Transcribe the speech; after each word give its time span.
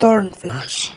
Turnflash. 0.00 0.92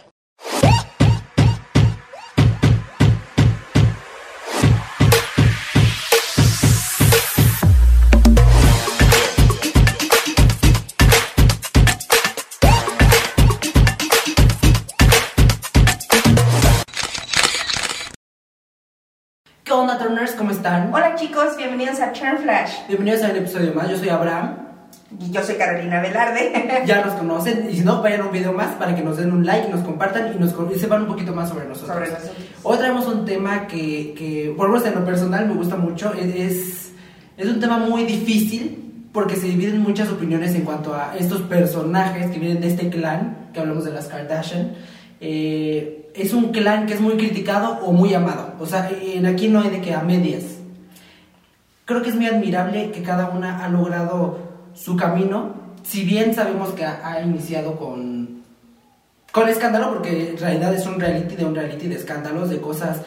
¿Qué 19.65 19.73
onda, 19.73 19.97
Turners? 19.97 20.31
¿Cómo 20.35 20.51
están? 20.51 20.93
Hola 20.93 21.15
chicos, 21.15 21.57
bienvenidos 21.57 21.99
a 21.99 22.13
Turn 22.13 22.37
Flash. 22.37 22.87
Bienvenidos 22.87 23.21
a 23.23 23.31
un 23.31 23.35
episodio 23.35 23.73
más. 23.73 23.89
Yo 23.89 23.97
soy 23.97 24.07
Abraham. 24.07 24.72
Yo 25.31 25.43
soy 25.43 25.55
Carolina 25.55 26.01
Velarde. 26.01 26.83
Ya 26.85 27.05
nos 27.05 27.13
conocen. 27.15 27.67
Y 27.69 27.77
si 27.77 27.83
no, 27.83 28.01
vayan 28.01 28.21
a 28.21 28.25
un 28.25 28.31
video 28.31 28.53
más 28.53 28.75
para 28.75 28.95
que 28.95 29.01
nos 29.01 29.17
den 29.17 29.31
un 29.31 29.45
like, 29.45 29.69
nos 29.69 29.81
compartan 29.81 30.33
y 30.33 30.39
nos 30.39 30.53
y 30.75 30.79
sepan 30.79 31.03
un 31.03 31.07
poquito 31.07 31.33
más 31.33 31.49
sobre 31.49 31.67
nosotros. 31.67 31.95
Sobre 31.95 32.11
nosotros. 32.11 32.35
Hoy 32.63 32.77
traemos 32.77 33.07
un 33.07 33.25
tema 33.25 33.67
que, 33.67 34.13
que 34.17 34.53
por 34.57 34.67
lo 34.67 34.73
menos 34.73 34.87
en 34.87 34.95
lo 34.95 35.05
personal, 35.05 35.47
me 35.47 35.53
gusta 35.53 35.75
mucho. 35.75 36.13
Es, 36.13 36.35
es, 36.35 36.91
es 37.37 37.47
un 37.47 37.59
tema 37.59 37.77
muy 37.77 38.03
difícil 38.03 38.83
porque 39.13 39.35
se 39.35 39.47
dividen 39.47 39.79
muchas 39.81 40.09
opiniones 40.09 40.55
en 40.55 40.63
cuanto 40.63 40.95
a 40.95 41.15
estos 41.17 41.41
personajes 41.41 42.31
que 42.31 42.39
vienen 42.39 42.59
de 42.59 42.67
este 42.67 42.89
clan, 42.89 43.49
que 43.53 43.59
hablamos 43.59 43.85
de 43.85 43.91
las 43.91 44.07
Kardashian. 44.07 44.73
Eh, 45.21 46.11
es 46.15 46.33
un 46.33 46.51
clan 46.51 46.87
que 46.87 46.95
es 46.95 47.01
muy 47.01 47.13
criticado 47.13 47.79
o 47.85 47.93
muy 47.93 48.13
amado. 48.13 48.55
O 48.59 48.65
sea, 48.65 48.89
en 48.89 49.25
aquí 49.25 49.47
no 49.47 49.61
hay 49.61 49.69
de 49.69 49.81
que 49.81 49.93
a 49.93 50.01
medias. 50.01 50.43
Creo 51.85 52.01
que 52.01 52.09
es 52.09 52.15
muy 52.15 52.25
admirable 52.25 52.91
que 52.91 53.03
cada 53.03 53.29
una 53.29 53.63
ha 53.63 53.69
logrado 53.69 54.42
su 54.73 54.95
camino, 54.95 55.53
si 55.83 56.03
bien 56.03 56.33
sabemos 56.33 56.69
que 56.69 56.85
ha, 56.85 57.01
ha 57.07 57.21
iniciado 57.21 57.75
con, 57.77 58.41
con 59.31 59.49
escándalo, 59.49 59.93
porque 59.93 60.31
en 60.31 60.37
realidad 60.37 60.73
es 60.73 60.85
un 60.85 60.99
reality 60.99 61.35
de 61.35 61.45
un 61.45 61.55
reality 61.55 61.87
de 61.87 61.95
escándalos, 61.95 62.49
de 62.49 62.59
cosas 62.61 63.01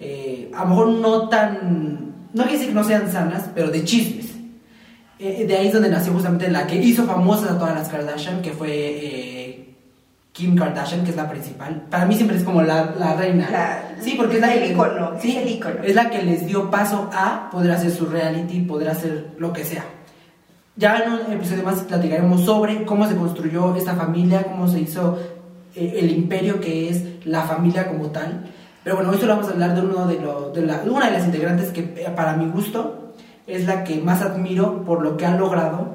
eh, 0.00 0.50
a 0.54 0.64
lo 0.64 0.70
mejor 0.70 0.88
no 0.88 1.28
tan, 1.28 2.14
no 2.32 2.42
quiere 2.42 2.52
decir 2.52 2.68
que 2.68 2.74
no 2.74 2.84
sean 2.84 3.10
sanas, 3.12 3.50
pero 3.54 3.68
de 3.70 3.84
chismes. 3.84 4.26
Eh, 5.18 5.44
de 5.46 5.56
ahí 5.56 5.68
es 5.68 5.72
donde 5.72 5.88
nació 5.88 6.12
justamente 6.12 6.50
la 6.50 6.66
que 6.66 6.76
hizo 6.76 7.04
famosas 7.04 7.52
a 7.52 7.58
todas 7.58 7.74
las 7.76 7.88
Kardashian, 7.88 8.42
que 8.42 8.50
fue 8.50 8.70
eh, 8.72 9.74
Kim 10.32 10.56
Kardashian, 10.56 11.04
que 11.04 11.10
es 11.10 11.16
la 11.16 11.30
principal. 11.30 11.86
Para 11.88 12.06
mí 12.06 12.16
siempre 12.16 12.36
es 12.36 12.42
como 12.42 12.62
la, 12.62 12.94
la 12.98 13.14
reina. 13.14 13.48
La- 13.48 14.02
sí, 14.02 14.14
porque 14.16 14.36
es 14.36 14.40
la 14.40 14.52
el 14.54 14.60
que 14.64 14.72
ícono, 14.72 15.12
sí, 15.20 15.36
es 15.36 15.42
el 15.42 15.48
ícono. 15.50 15.76
es 15.84 15.94
la 15.94 16.10
que 16.10 16.22
les 16.22 16.44
dio 16.46 16.68
paso 16.70 17.08
a 17.12 17.48
poder 17.52 17.70
hacer 17.70 17.92
su 17.92 18.06
reality, 18.06 18.60
poder 18.62 18.88
hacer 18.88 19.28
lo 19.38 19.52
que 19.52 19.64
sea. 19.64 19.84
Ya 20.74 20.98
en 21.00 21.12
un 21.12 21.32
episodio 21.32 21.64
más 21.64 21.80
platicaremos 21.82 22.46
sobre 22.46 22.84
cómo 22.84 23.06
se 23.06 23.14
construyó 23.14 23.76
esta 23.76 23.94
familia, 23.94 24.44
cómo 24.44 24.66
se 24.66 24.80
hizo 24.80 25.18
eh, 25.74 25.96
el 25.98 26.10
imperio 26.10 26.60
que 26.60 26.88
es 26.88 27.26
la 27.26 27.42
familia 27.42 27.88
como 27.88 28.06
tal. 28.06 28.50
Pero 28.82 28.96
bueno, 28.96 29.10
hoy 29.10 29.18
solo 29.18 29.34
vamos 29.34 29.50
a 29.50 29.52
hablar 29.52 29.74
de, 29.74 29.82
uno 29.82 30.06
de, 30.06 30.18
los 30.18 30.54
de, 30.54 30.62
la, 30.62 30.82
una 30.86 31.06
de 31.06 31.12
las 31.12 31.26
integrantes 31.26 31.70
que 31.72 31.80
eh, 31.80 32.10
para 32.16 32.36
mi 32.36 32.46
gusto 32.50 33.12
es 33.46 33.66
la 33.66 33.84
que 33.84 34.00
más 34.00 34.22
admiro 34.22 34.82
por 34.84 35.02
lo 35.02 35.18
que 35.18 35.26
ha 35.26 35.36
logrado, 35.36 35.94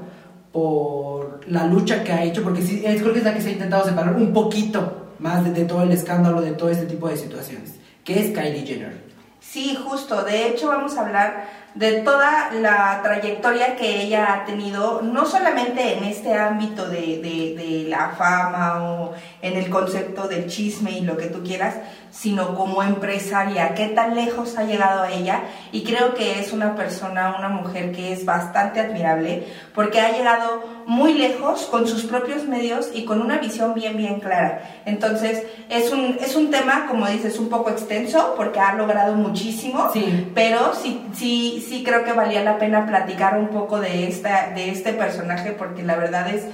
por 0.52 1.42
la 1.48 1.66
lucha 1.66 2.04
que 2.04 2.12
ha 2.12 2.24
hecho, 2.24 2.44
porque 2.44 2.62
sí, 2.62 2.84
es, 2.86 3.02
creo 3.02 3.14
que 3.14 3.20
es 3.20 3.26
la 3.26 3.34
que 3.34 3.42
se 3.42 3.50
ha 3.50 3.54
intentado 3.54 3.84
separar 3.84 4.16
un 4.16 4.32
poquito 4.32 5.08
más 5.18 5.44
de, 5.44 5.54
de 5.54 5.66
todo 5.66 5.82
el 5.82 5.92
escándalo, 5.92 6.40
de 6.40 6.52
todo 6.52 6.70
este 6.70 6.86
tipo 6.86 7.10
de 7.10 7.18
situaciones, 7.18 7.80
que 8.04 8.20
es 8.20 8.28
Kylie 8.28 8.66
Jenner. 8.68 9.07
Sí, 9.40 9.78
justo. 9.88 10.24
De 10.24 10.48
hecho, 10.48 10.68
vamos 10.68 10.98
a 10.98 11.02
hablar 11.02 11.46
de 11.76 12.02
toda 12.02 12.52
la 12.54 13.02
trayectoria 13.04 13.76
que 13.76 14.02
ella 14.02 14.34
ha 14.34 14.46
tenido, 14.46 15.02
no 15.04 15.26
solamente 15.26 15.96
en 15.98 16.04
este 16.06 16.34
ámbito 16.34 16.90
de, 16.90 17.22
de- 17.22 17.56
de 17.56 17.86
la 17.88 18.10
fama 18.18 18.84
o 18.84 19.14
en 19.42 19.56
el 19.58 19.70
concepto 19.70 20.28
del 20.28 20.48
chisme 20.48 20.92
y 20.92 21.02
lo 21.02 21.16
que 21.18 21.28
tú 21.28 21.44
quieras, 21.44 21.76
sino 22.20 22.56
como 22.56 22.82
empresaria, 22.82 23.76
qué 23.76 23.88
tan 23.90 24.16
lejos 24.16 24.58
ha 24.58 24.64
llegado 24.64 25.06
ella. 25.06 25.42
Y 25.72 25.84
creo 25.84 26.16
que 26.16 26.40
es 26.40 26.52
una 26.52 26.76
persona, 26.76 27.36
una 27.38 27.50
mujer 27.50 27.92
que 27.92 28.12
es 28.12 28.26
bastante 28.26 28.80
admirable, 28.80 29.44
porque 29.76 30.02
ha 30.02 30.12
llegado 30.18 30.64
muy 30.88 31.14
lejos 31.14 31.68
con 31.68 31.88
sus 31.88 32.06
propios 32.06 32.46
medios 32.46 32.90
y 32.92 33.06
con 33.06 33.22
una 33.22 33.38
visión 33.38 33.76
bien, 33.76 33.98
bien 33.98 34.20
clara. 34.20 34.82
Entonces, 34.86 35.44
es 35.70 35.92
un, 35.92 36.18
es 36.20 36.36
un 36.36 36.50
tema, 36.50 36.88
como 36.88 37.08
dices, 37.08 37.38
un 37.38 37.50
poco 37.50 37.70
extenso, 37.70 38.34
porque 38.36 38.60
ha 38.60 38.74
logrado 38.74 39.14
muchísimo, 39.14 39.92
Sí. 39.94 40.32
pero 40.34 40.74
sí, 40.74 41.06
sí, 41.14 41.64
sí 41.70 41.84
creo 41.84 42.04
que 42.04 42.14
valía 42.14 42.44
la 42.44 42.58
pena 42.58 42.88
platicar 42.88 43.38
un 43.38 43.50
poco 43.50 43.80
de, 43.80 44.08
esta, 44.08 44.50
de 44.56 44.72
este 44.72 44.94
personaje, 44.94 45.52
porque 45.52 45.84
la 45.84 45.96
verdad 45.96 46.28
es 46.34 46.46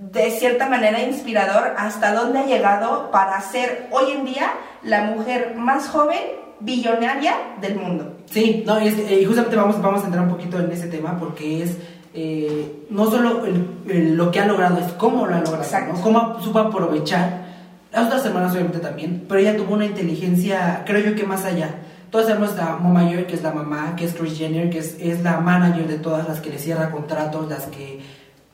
de 0.00 0.30
cierta 0.30 0.68
manera 0.68 1.02
inspirador 1.02 1.72
hasta 1.78 2.12
dónde 2.14 2.38
ha 2.40 2.46
llegado 2.46 3.10
para 3.10 3.40
ser 3.40 3.88
hoy 3.90 4.12
en 4.12 4.24
día 4.26 4.50
la 4.82 5.04
mujer 5.04 5.54
más 5.56 5.88
joven 5.88 6.18
billonaria 6.60 7.34
del 7.60 7.76
mundo. 7.76 8.14
Sí, 8.30 8.62
no, 8.66 8.80
y, 8.80 8.88
es 8.88 8.98
eh, 8.98 9.20
y 9.22 9.24
justamente 9.24 9.56
vamos, 9.56 9.80
vamos 9.80 10.02
a 10.02 10.06
entrar 10.06 10.24
un 10.24 10.30
poquito 10.30 10.58
en 10.58 10.70
ese 10.70 10.88
tema 10.88 11.18
porque 11.18 11.62
es 11.62 11.76
eh, 12.14 12.84
no 12.88 13.10
solo 13.10 13.44
el- 13.44 13.66
el- 13.88 14.16
lo 14.16 14.30
que 14.30 14.40
ha 14.40 14.46
logrado, 14.46 14.78
es 14.78 14.90
cómo 14.94 15.26
lo 15.26 15.34
ha 15.34 15.40
logrado, 15.40 15.62
Exacto. 15.62 15.92
¿no? 15.94 16.00
cómo 16.00 16.40
supo 16.40 16.58
aprovechar. 16.60 17.44
Las 17.92 18.06
otras 18.06 18.24
hermanas 18.26 18.52
obviamente 18.52 18.78
también, 18.78 19.24
pero 19.28 19.40
ella 19.40 19.56
tuvo 19.56 19.74
una 19.74 19.84
inteligencia, 19.86 20.82
creo 20.86 21.00
yo 21.10 21.14
que 21.14 21.24
más 21.24 21.44
allá. 21.44 21.74
Todos 22.10 22.26
sabemos 22.26 22.54
la 22.56 22.76
Mama 22.76 23.02
Mayor, 23.04 23.26
que 23.26 23.34
es 23.34 23.42
la 23.42 23.52
mamá, 23.52 23.94
que 23.96 24.04
es 24.06 24.14
Kris 24.14 24.36
Jenner, 24.38 24.70
que 24.70 24.78
es, 24.78 24.96
es 25.00 25.22
la 25.22 25.40
manager 25.40 25.86
de 25.88 25.98
todas 25.98 26.26
las 26.28 26.40
que 26.40 26.50
le 26.50 26.58
cierra 26.58 26.90
contratos, 26.90 27.48
las 27.50 27.64
que 27.66 28.00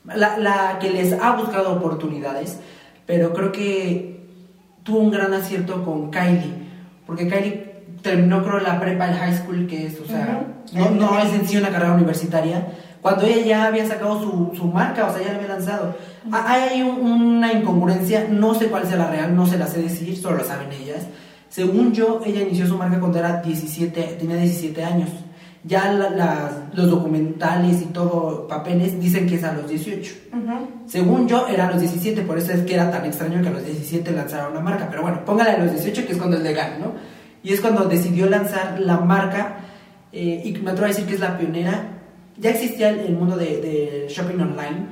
la, 0.05 0.37
la 0.37 0.79
que 0.79 0.89
les 0.91 1.13
ha 1.13 1.31
buscado 1.35 1.73
oportunidades, 1.73 2.59
pero 3.05 3.33
creo 3.33 3.51
que 3.51 4.25
tuvo 4.83 4.99
un 4.99 5.11
gran 5.11 5.33
acierto 5.33 5.83
con 5.83 6.11
Kylie, 6.11 6.53
porque 7.05 7.27
Kylie 7.27 7.73
terminó 8.01 8.43
creo 8.43 8.59
la 8.59 8.79
prepa, 8.79 9.07
el 9.09 9.15
high 9.15 9.35
school, 9.37 9.65
que 9.67 9.87
es, 9.87 9.99
o 9.99 10.05
sea, 10.05 10.45
no, 10.73 10.89
no 10.91 11.19
es 11.19 11.33
en 11.33 11.47
sí 11.47 11.57
una 11.57 11.69
carrera 11.69 11.93
universitaria, 11.93 12.67
cuando 13.01 13.25
ella 13.25 13.45
ya 13.45 13.65
había 13.65 13.85
sacado 13.85 14.19
su, 14.21 14.51
su 14.57 14.65
marca, 14.65 15.05
o 15.07 15.13
sea, 15.13 15.21
ya 15.25 15.31
la 15.33 15.35
había 15.39 15.49
lanzado. 15.49 15.95
Ha- 16.31 16.51
Hay 16.53 16.81
un- 16.81 17.01
una 17.01 17.51
incongruencia, 17.51 18.27
no 18.29 18.53
sé 18.53 18.67
cuál 18.67 18.85
sea 18.87 18.95
la 18.97 19.07
real, 19.09 19.35
no 19.35 19.45
se 19.45 19.57
la 19.57 19.67
sé 19.67 19.81
decir, 19.81 20.17
solo 20.17 20.37
lo 20.37 20.43
saben 20.45 20.71
ellas. 20.71 21.05
Según 21.49 21.93
yo, 21.93 22.21
ella 22.25 22.41
inició 22.41 22.65
su 22.65 22.77
marca 22.77 22.99
cuando 22.99 23.19
era 23.19 23.41
17, 23.41 24.01
tenía 24.19 24.37
17 24.37 24.83
años. 24.83 25.09
Ya 25.65 25.91
la- 25.93 26.09
las- 26.09 26.53
los 26.75 26.89
documentales 26.89 27.81
y 27.81 27.85
todo, 27.85 28.47
papeles, 28.49 28.99
dicen 28.99 29.25
que 29.27 29.35
es 29.35 29.43
a 29.45 29.53
los 29.53 29.69
18. 29.69 30.13
Según 30.87 31.27
yo, 31.27 31.47
era 31.47 31.67
a 31.67 31.71
los 31.71 31.79
17, 31.79 32.21
por 32.23 32.37
eso 32.37 32.51
es 32.51 32.61
que 32.63 32.73
era 32.73 32.91
tan 32.91 33.05
extraño 33.05 33.41
que 33.41 33.47
a 33.47 33.51
los 33.51 33.65
17 33.65 34.11
lanzara 34.11 34.49
una 34.49 34.59
marca. 34.59 34.87
Pero 34.89 35.03
bueno, 35.03 35.23
póngale 35.25 35.51
a 35.51 35.57
los 35.59 35.71
18, 35.71 36.05
que 36.05 36.11
es 36.13 36.17
cuando 36.17 36.35
es 36.37 36.43
legal, 36.43 36.77
¿no? 36.81 36.91
Y 37.43 37.53
es 37.53 37.61
cuando 37.61 37.85
decidió 37.85 38.25
lanzar 38.29 38.79
la 38.79 38.97
marca, 38.99 39.57
eh, 40.11 40.41
y 40.43 40.51
me 40.61 40.71
atrevo 40.71 40.85
a 40.85 40.89
decir 40.89 41.05
que 41.05 41.13
es 41.13 41.19
la 41.21 41.37
pionera. 41.37 41.89
Ya 42.37 42.49
existía 42.49 42.89
el, 42.89 42.99
el 43.01 43.13
mundo 43.15 43.37
de, 43.37 43.45
de 43.61 44.05
shopping 44.09 44.39
online, 44.41 44.87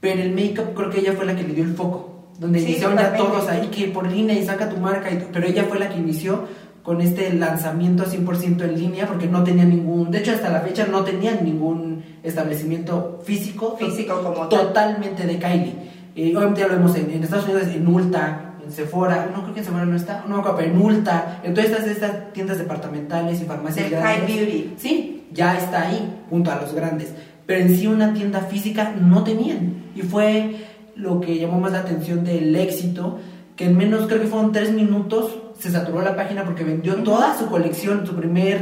pero 0.00 0.20
el 0.22 0.32
make-up 0.32 0.74
creo 0.74 0.90
que 0.90 1.00
ella 1.00 1.12
fue 1.12 1.24
la 1.26 1.36
que 1.36 1.42
le 1.44 1.54
dio 1.54 1.62
el 1.64 1.74
foco. 1.74 2.08
Donde 2.38 2.58
Sí, 2.60 2.66
iniciaron 2.70 2.96
ya 2.96 3.14
todos 3.16 3.48
ahí, 3.50 3.68
que 3.68 3.88
por 3.88 4.10
línea 4.10 4.34
y 4.38 4.44
saca 4.44 4.68
tu 4.68 4.78
marca, 4.78 5.10
y- 5.10 5.28
pero 5.32 5.46
ella 5.46 5.64
fue 5.68 5.78
la 5.78 5.88
que 5.90 5.98
inició 5.98 6.44
con 6.82 7.00
este 7.00 7.32
lanzamiento 7.34 8.04
100% 8.04 8.62
en 8.62 8.78
línea, 8.78 9.06
porque 9.06 9.26
no 9.26 9.44
tenía 9.44 9.64
ningún, 9.64 10.10
de 10.10 10.18
hecho 10.18 10.32
hasta 10.32 10.48
la 10.48 10.60
fecha 10.60 10.86
no 10.86 11.02
tenían 11.04 11.44
ningún 11.44 12.02
establecimiento 12.22 13.20
físico, 13.24 13.76
Físico 13.78 14.22
como 14.22 14.48
tal. 14.48 14.68
totalmente 14.68 15.26
de 15.26 15.38
Kylie. 15.38 15.74
Eh, 16.16 16.34
obviamente 16.36 16.60
ya 16.62 16.68
lo 16.68 16.74
vemos 16.74 16.96
en, 16.96 17.10
en 17.10 17.22
Estados 17.22 17.44
Unidos, 17.44 17.68
en 17.68 17.86
Ulta, 17.86 18.54
en 18.64 18.72
Sephora, 18.72 19.30
no 19.34 19.42
creo 19.42 19.54
que 19.54 19.60
en 19.60 19.66
Sephora 19.66 19.84
no 19.84 19.96
está, 19.96 20.24
no 20.26 20.34
me 20.36 20.40
acuerdo, 20.40 20.58
pero 20.58 20.72
en 20.72 20.80
Ulta, 20.80 21.40
en 21.44 21.54
todas 21.54 21.70
estas, 21.70 21.86
estas 21.86 22.32
tiendas 22.32 22.58
departamentales 22.58 23.40
y 23.40 23.44
farmacias 23.44 23.90
grandes. 23.90 24.16
high 24.18 24.26
beauty. 24.26 24.74
Sí, 24.78 25.24
ya 25.32 25.56
está 25.56 25.82
ahí, 25.82 26.22
junto 26.28 26.50
a 26.50 26.60
los 26.60 26.74
grandes. 26.74 27.12
Pero 27.46 27.60
en 27.60 27.76
sí 27.76 27.86
una 27.86 28.12
tienda 28.14 28.40
física 28.40 28.94
no 29.00 29.22
tenían. 29.24 29.84
Y 29.94 30.02
fue 30.02 30.56
lo 30.96 31.20
que 31.20 31.38
llamó 31.38 31.60
más 31.60 31.72
la 31.72 31.80
atención 31.80 32.24
del 32.24 32.54
éxito, 32.56 33.18
que 33.60 33.66
en 33.66 33.76
menos, 33.76 34.06
creo 34.06 34.22
que 34.22 34.26
fueron 34.26 34.52
tres 34.52 34.72
minutos, 34.72 35.34
se 35.58 35.70
saturó 35.70 36.00
la 36.00 36.16
página 36.16 36.44
porque 36.44 36.64
vendió 36.64 36.94
toda 36.96 37.36
su 37.38 37.44
colección, 37.44 38.06
su 38.06 38.14
primer... 38.16 38.56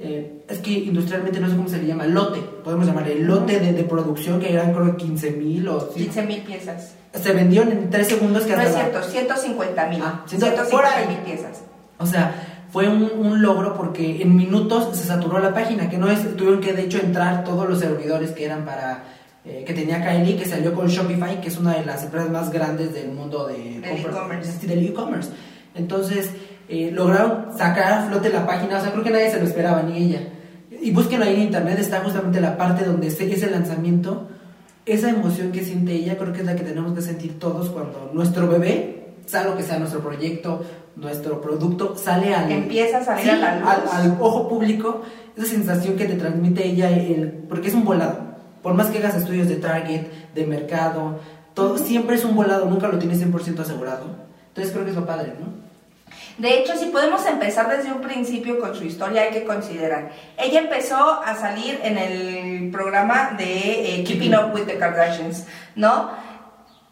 eh, 0.00 0.40
es 0.48 0.58
que 0.60 0.70
industrialmente 0.70 1.38
no 1.38 1.50
sé 1.50 1.56
cómo 1.56 1.68
se 1.68 1.76
le 1.76 1.86
llama, 1.86 2.06
lote, 2.06 2.40
podemos 2.64 2.86
llamarle 2.86 3.12
el 3.12 3.24
lote 3.26 3.60
de, 3.60 3.74
de 3.74 3.84
producción, 3.84 4.40
que 4.40 4.50
eran 4.50 4.72
creo 4.72 4.96
15 4.96 5.32
mil 5.32 5.68
o... 5.68 5.80
sí. 5.92 6.04
15 6.04 6.22
mil 6.22 6.40
piezas. 6.40 6.94
Se 7.12 7.32
vendió 7.34 7.60
en 7.60 7.90
tres 7.90 8.08
segundos 8.08 8.44
que 8.44 8.56
No 8.56 8.62
hasta 8.62 8.70
es 8.86 8.94
la- 8.94 9.02
cierto, 9.02 9.02
150 9.10 9.86
mil. 9.88 10.00
Ah, 10.02 10.22
ciento- 10.26 10.46
por 10.46 10.54
150 10.86 10.96
ahí. 10.96 11.08
mil 11.08 11.18
piezas. 11.18 11.60
O 11.98 12.06
sea, 12.06 12.64
fue 12.70 12.88
un, 12.88 13.02
un 13.18 13.42
logro 13.42 13.74
porque 13.76 14.22
en 14.22 14.34
minutos 14.34 14.96
se 14.96 15.04
saturó 15.06 15.40
la 15.40 15.52
página, 15.52 15.90
que 15.90 15.98
no 15.98 16.10
es, 16.10 16.36
tuvieron 16.36 16.60
que 16.62 16.72
de 16.72 16.84
hecho 16.84 16.98
entrar 16.98 17.44
todos 17.44 17.68
los 17.68 17.78
servidores 17.80 18.30
que 18.30 18.46
eran 18.46 18.64
para, 18.64 19.04
eh, 19.44 19.64
que 19.66 19.72
tenía 19.72 20.02
Kylie, 20.02 20.36
que 20.36 20.44
salió 20.44 20.74
con 20.74 20.88
Shopify, 20.88 21.40
que 21.40 21.48
es 21.48 21.58
una 21.58 21.74
de 21.74 21.84
las 21.84 22.04
empresas 22.04 22.30
más 22.30 22.50
grandes 22.52 22.92
del 22.92 23.12
mundo 23.12 23.46
de 23.46 23.78
e-commerce. 23.78 24.66
del 24.66 24.86
e-commerce. 24.86 25.30
Entonces, 25.74 26.30
eh, 26.68 26.90
lograron 26.92 27.56
sacar 27.56 27.92
a 27.92 28.06
flote 28.06 28.30
la 28.30 28.46
página, 28.46 28.78
o 28.78 28.80
sea, 28.80 28.92
creo 28.92 29.04
que 29.04 29.10
nadie 29.10 29.30
se 29.30 29.38
lo 29.38 29.46
esperaba, 29.46 29.82
ni 29.82 29.96
ella. 29.96 30.20
Y 30.82 30.90
búsquenlo 30.90 31.24
ahí 31.24 31.34
en 31.34 31.42
internet, 31.42 31.78
está 31.78 32.00
justamente 32.00 32.40
la 32.40 32.56
parte 32.56 32.84
donde 32.84 33.06
ese, 33.06 33.32
ese 33.32 33.50
lanzamiento, 33.50 34.28
esa 34.84 35.10
emoción 35.10 35.50
que 35.50 35.64
siente 35.64 35.92
ella, 35.92 36.16
creo 36.18 36.32
que 36.32 36.40
es 36.40 36.46
la 36.46 36.56
que 36.56 36.64
tenemos 36.64 36.92
que 36.92 37.02
sentir 37.02 37.38
todos 37.38 37.70
cuando 37.70 38.10
nuestro 38.12 38.48
bebé 38.48 39.14
sea 39.28 39.44
lo 39.44 39.56
que 39.56 39.62
sea 39.62 39.78
nuestro 39.78 40.00
proyecto, 40.00 40.64
nuestro 40.96 41.40
producto, 41.40 41.96
sale 41.96 42.34
al... 42.34 42.50
Empieza 42.50 42.98
a 42.98 43.04
salir 43.04 43.30
a 43.30 43.36
la 43.36 43.58
luz. 43.58 43.92
Al, 43.92 44.16
ojo 44.20 44.48
público, 44.48 45.02
esa 45.36 45.46
sensación 45.46 45.96
que 45.96 46.06
te 46.06 46.14
transmite 46.14 46.66
ella, 46.66 46.90
el, 46.90 47.44
porque 47.48 47.68
es 47.68 47.74
un 47.74 47.84
volado. 47.84 48.27
Por 48.62 48.74
más 48.74 48.88
que 48.88 48.98
hagas 48.98 49.16
estudios 49.16 49.48
de 49.48 49.56
target, 49.56 50.06
de 50.34 50.46
mercado, 50.46 51.20
todo, 51.54 51.78
siempre 51.78 52.16
es 52.16 52.24
un 52.24 52.36
volado, 52.36 52.66
nunca 52.66 52.88
lo 52.88 52.98
tienes 52.98 53.20
100% 53.20 53.60
asegurado. 53.60 54.06
Entonces 54.48 54.72
creo 54.72 54.84
que 54.84 54.90
es 54.90 54.96
lo 54.96 55.06
padre, 55.06 55.34
¿no? 55.38 55.68
De 56.38 56.60
hecho, 56.60 56.76
si 56.76 56.86
podemos 56.86 57.26
empezar 57.26 57.68
desde 57.76 57.92
un 57.92 58.00
principio 58.00 58.60
con 58.60 58.74
su 58.74 58.84
historia, 58.84 59.22
hay 59.22 59.30
que 59.30 59.44
considerar. 59.44 60.12
Ella 60.36 60.60
empezó 60.60 61.20
a 61.20 61.34
salir 61.34 61.80
en 61.82 61.98
el 61.98 62.70
programa 62.70 63.32
de 63.36 63.96
eh, 63.96 64.04
Keeping 64.04 64.36
Up 64.36 64.54
with 64.54 64.66
the 64.66 64.78
Kardashians, 64.78 65.46
¿no? 65.74 66.10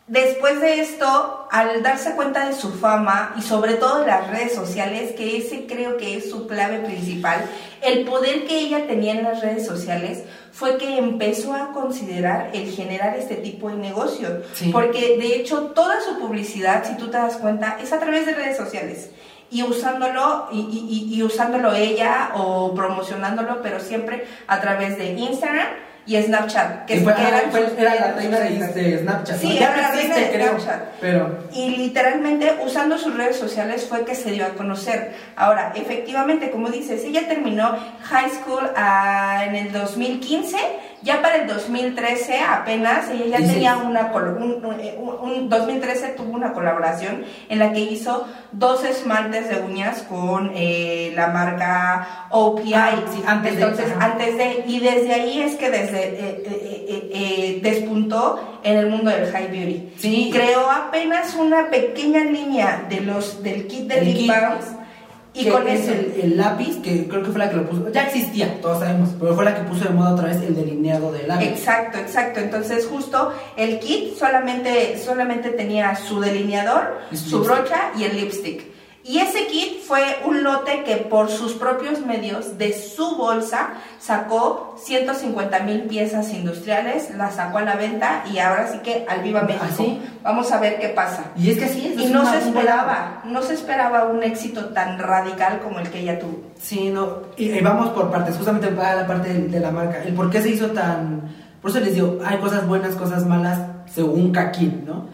Después 0.09 0.61
de 0.61 0.81
esto, 0.81 1.49
al 1.51 1.83
darse 1.83 2.15
cuenta 2.15 2.47
de 2.47 2.55
su 2.55 2.73
fama 2.73 3.35
y 3.37 3.43
sobre 3.43 3.75
todo 3.75 4.01
de 4.01 4.07
las 4.07 4.29
redes 4.31 4.55
sociales, 4.55 5.13
que 5.17 5.37
ese 5.37 5.67
creo 5.67 5.97
que 5.97 6.17
es 6.17 6.31
su 6.31 6.47
clave 6.47 6.79
principal, 6.79 7.45
el 7.83 8.05
poder 8.05 8.47
que 8.47 8.59
ella 8.59 8.87
tenía 8.87 9.15
en 9.15 9.25
las 9.25 9.41
redes 9.41 9.67
sociales 9.67 10.23
fue 10.56 10.79
que 10.79 10.97
empezó 10.97 11.53
a 11.53 11.73
considerar 11.73 12.49
el 12.55 12.70
generar 12.70 13.14
este 13.14 13.35
tipo 13.35 13.69
de 13.69 13.76
negocio. 13.76 14.43
Porque 14.73 15.19
de 15.19 15.37
hecho 15.37 15.73
toda 15.75 16.00
su 16.00 16.19
publicidad, 16.19 16.82
si 16.82 16.97
tú 16.97 17.08
te 17.11 17.19
das 17.19 17.37
cuenta, 17.37 17.76
es 17.82 17.93
a 17.93 18.00
través 18.00 18.25
de 18.25 18.32
redes 18.32 18.56
sociales. 18.56 19.11
Y 19.50 19.62
usándolo 19.64 20.49
y, 20.50 21.12
y, 21.12 21.23
usándolo 21.23 21.75
ella 21.75 22.32
o 22.37 22.75
promocionándolo, 22.75 23.61
pero 23.61 23.81
siempre 23.81 24.26
a 24.47 24.58
través 24.62 24.97
de 24.97 25.12
Instagram 25.12 25.69
y 26.06 26.23
Snapchat, 26.23 26.87
que, 26.87 27.00
fue, 27.00 27.12
era, 27.12 27.31
la 27.94 28.12
reina 28.12 28.38
de, 28.38 28.99
Snapchat. 29.00 29.41
Sí, 29.41 29.56
era 29.56 29.76
la 29.76 29.91
reina 29.91 30.17
de 30.17 30.35
Snapchat. 30.37 30.82
Pero... 31.00 31.38
Y 31.53 31.70
literalmente 31.70 32.58
usando 32.64 32.97
sus 32.97 33.17
redes 33.17 33.37
sociales 33.37 33.87
fue 33.88 34.05
que 34.05 34.14
se 34.14 34.31
dio 34.31 34.47
a 34.47 34.50
conocer. 34.50 35.14
Ahora, 35.35 35.73
efectivamente, 35.75 36.53
como 36.53 36.70
dices, 36.70 37.03
ella 37.05 37.26
terminó 37.26 37.76
high 38.05 38.31
school 38.31 38.70
ah, 38.76 39.44
en 39.49 39.56
el 39.56 39.73
2015 39.73 40.56
ya 41.06 41.23
para 41.23 41.37
el 41.37 41.47
2013 41.47 42.41
apenas 42.41 43.08
ella 43.08 43.38
ya 43.38 43.47
tenía 43.47 43.76
una 43.76 44.12
un, 44.12 45.49
2013 45.49 46.08
tuvo 46.08 46.32
una 46.32 46.53
colaboración 46.53 47.25
en 47.49 47.61
la 47.61 47.73
que 47.73 47.79
hizo 47.79 48.26
dos 48.50 48.85
esmaltes 48.85 49.49
de 49.49 49.61
uñas 49.61 50.03
con 50.03 50.50
eh, 50.55 51.12
la 51.14 51.29
marca 51.29 52.26
OPI. 52.31 52.75
antes 53.25 53.55
Entonces, 53.55 53.87
de, 53.87 54.05
antes 54.05 54.37
de 54.37 54.64
y 54.67 54.81
desde 54.81 55.14
ahí 55.14 55.43
es 55.43 55.55
que 55.55 55.70
desde 55.70 56.03
eh, 56.03 56.43
eh, 56.49 57.61
despuntó 57.62 58.61
en 58.64 58.76
el 58.76 58.88
mundo 58.88 59.11
del 59.11 59.31
high 59.31 59.49
beauty. 59.49 59.93
Sí. 59.99 60.31
Creó 60.32 60.69
apenas 60.69 61.37
una 61.37 61.70
pequeña 61.70 62.25
línea 62.25 62.85
de 62.88 63.00
los 63.03 63.44
del 63.44 63.69
kit 63.69 63.87
de 63.87 64.00
lip 64.03 64.31
y 65.37 65.49
con 65.50 65.69
es 65.69 65.88
el, 65.88 66.37
lápiz, 66.37 66.77
que 66.83 67.06
creo 67.06 67.23
que 67.23 67.31
fue 67.31 67.38
la 67.38 67.50
que 67.50 67.56
lo 67.56 67.69
puso, 67.69 67.91
ya 67.91 68.05
existía, 68.05 68.61
todos 68.61 68.81
sabemos, 68.81 69.11
pero 69.21 69.35
fue 69.35 69.44
la 69.44 69.55
que 69.55 69.62
puso 69.62 69.85
de 69.85 69.91
moda 69.91 70.15
otra 70.15 70.29
vez 70.29 70.38
el 70.38 70.55
delineado 70.55 71.12
del 71.12 71.29
lápiz. 71.29 71.47
Exacto, 71.47 71.99
exacto. 71.99 72.41
Entonces 72.41 72.87
justo 72.87 73.33
el 73.56 73.79
kit 73.79 74.17
solamente, 74.17 74.99
solamente 74.99 75.50
tenía 75.50 75.94
su 75.97 76.21
delineador, 76.21 76.99
su 77.12 77.43
brocha 77.43 77.91
y 77.99 78.05
el 78.05 78.17
lipstick. 78.17 78.75
Y 79.08 79.19
ese 79.19 79.47
kit 79.47 79.82
fue 79.82 80.03
un 80.25 80.43
lote 80.43 80.82
que 80.82 80.97
por 80.97 81.29
sus 81.31 81.53
propios 81.53 82.05
medios 82.05 82.58
de 82.58 82.73
su 82.73 83.17
bolsa 83.17 83.75
sacó 84.00 84.75
150 84.79 85.61
mil 85.61 85.82
piezas 85.82 86.32
industriales, 86.32 87.14
las 87.17 87.37
sacó 87.37 87.58
a 87.58 87.62
la 87.62 87.76
venta 87.76 88.25
y 88.32 88.38
ahora 88.38 88.67
sí 88.67 88.79
que 88.79 89.06
al 89.08 89.23
Viva 89.23 89.43
¿Ah, 89.43 89.47
México. 89.47 90.00
Vamos 90.25 90.50
a 90.50 90.58
ver 90.58 90.81
qué 90.81 90.88
pasa. 90.88 91.26
Y 91.37 91.50
es 91.50 91.58
que 91.58 91.67
así 91.67 91.87
es. 91.87 92.00
Y 92.00 92.06
no 92.06 92.29
se 92.29 92.38
esperaba, 92.38 93.23
no 93.25 93.43
se 93.43 93.55
esperaba 93.55 94.06
un 94.06 94.25
éxito 94.25 94.70
tan 94.70 94.99
radical 94.99 95.61
como 95.61 95.79
el 95.79 95.88
que 95.88 96.00
ella 96.00 96.19
tuvo. 96.19 96.41
Sí, 96.61 96.91
no. 96.91 97.19
Y, 97.37 97.61
vamos 97.61 97.91
por 97.91 98.11
partes, 98.11 98.37
justamente 98.37 98.67
para 98.69 98.97
la 98.97 99.06
parte 99.06 99.32
de, 99.32 99.61
la 99.61 99.70
marca. 99.70 100.03
El 100.03 100.14
por 100.14 100.31
qué 100.31 100.43
se 100.43 100.49
hizo 100.49 100.73
tan... 100.73 101.23
Por 101.62 101.70
eso 101.70 101.79
les 101.79 101.94
digo, 101.94 102.19
hay 102.25 102.38
cosas 102.38 102.67
buenas, 102.67 102.97
cosas 102.97 103.25
malas, 103.25 103.61
según 103.87 104.32
Kakin, 104.32 104.85
¿no? 104.85 105.06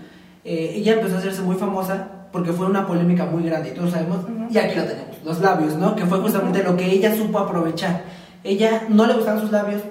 Eh, 0.45 0.73
ella 0.77 0.95
empezó 0.95 1.17
a 1.17 1.19
hacerse 1.19 1.43
muy 1.43 1.57
famosa 1.57 2.12
porque 2.33 2.53
fue 2.53 2.67
una 2.67 2.87
polémica 2.87 3.27
muy 3.27 3.45
grande, 3.45 3.71
y 3.71 3.73
todos 3.73 3.91
sabemos, 3.91 4.21
y 4.51 4.59
aquí 4.59 4.75
lo 4.75 4.85
tenemos, 4.85 5.17
los 5.25 5.41
labios, 5.41 5.77
¿no? 5.77 5.95
Que 5.95 6.07
fue 6.07 6.19
justamente 6.19 6.63
lo 6.63 6.77
que 6.77 6.87
ella 6.87 7.15
supo 7.15 7.39
aprovechar. 7.39 8.05
Ella 8.43 8.85
no 8.89 9.07
le 9.07 9.15
gustaban 9.15 9.41
sus 9.41 9.53
labios, 9.53 9.83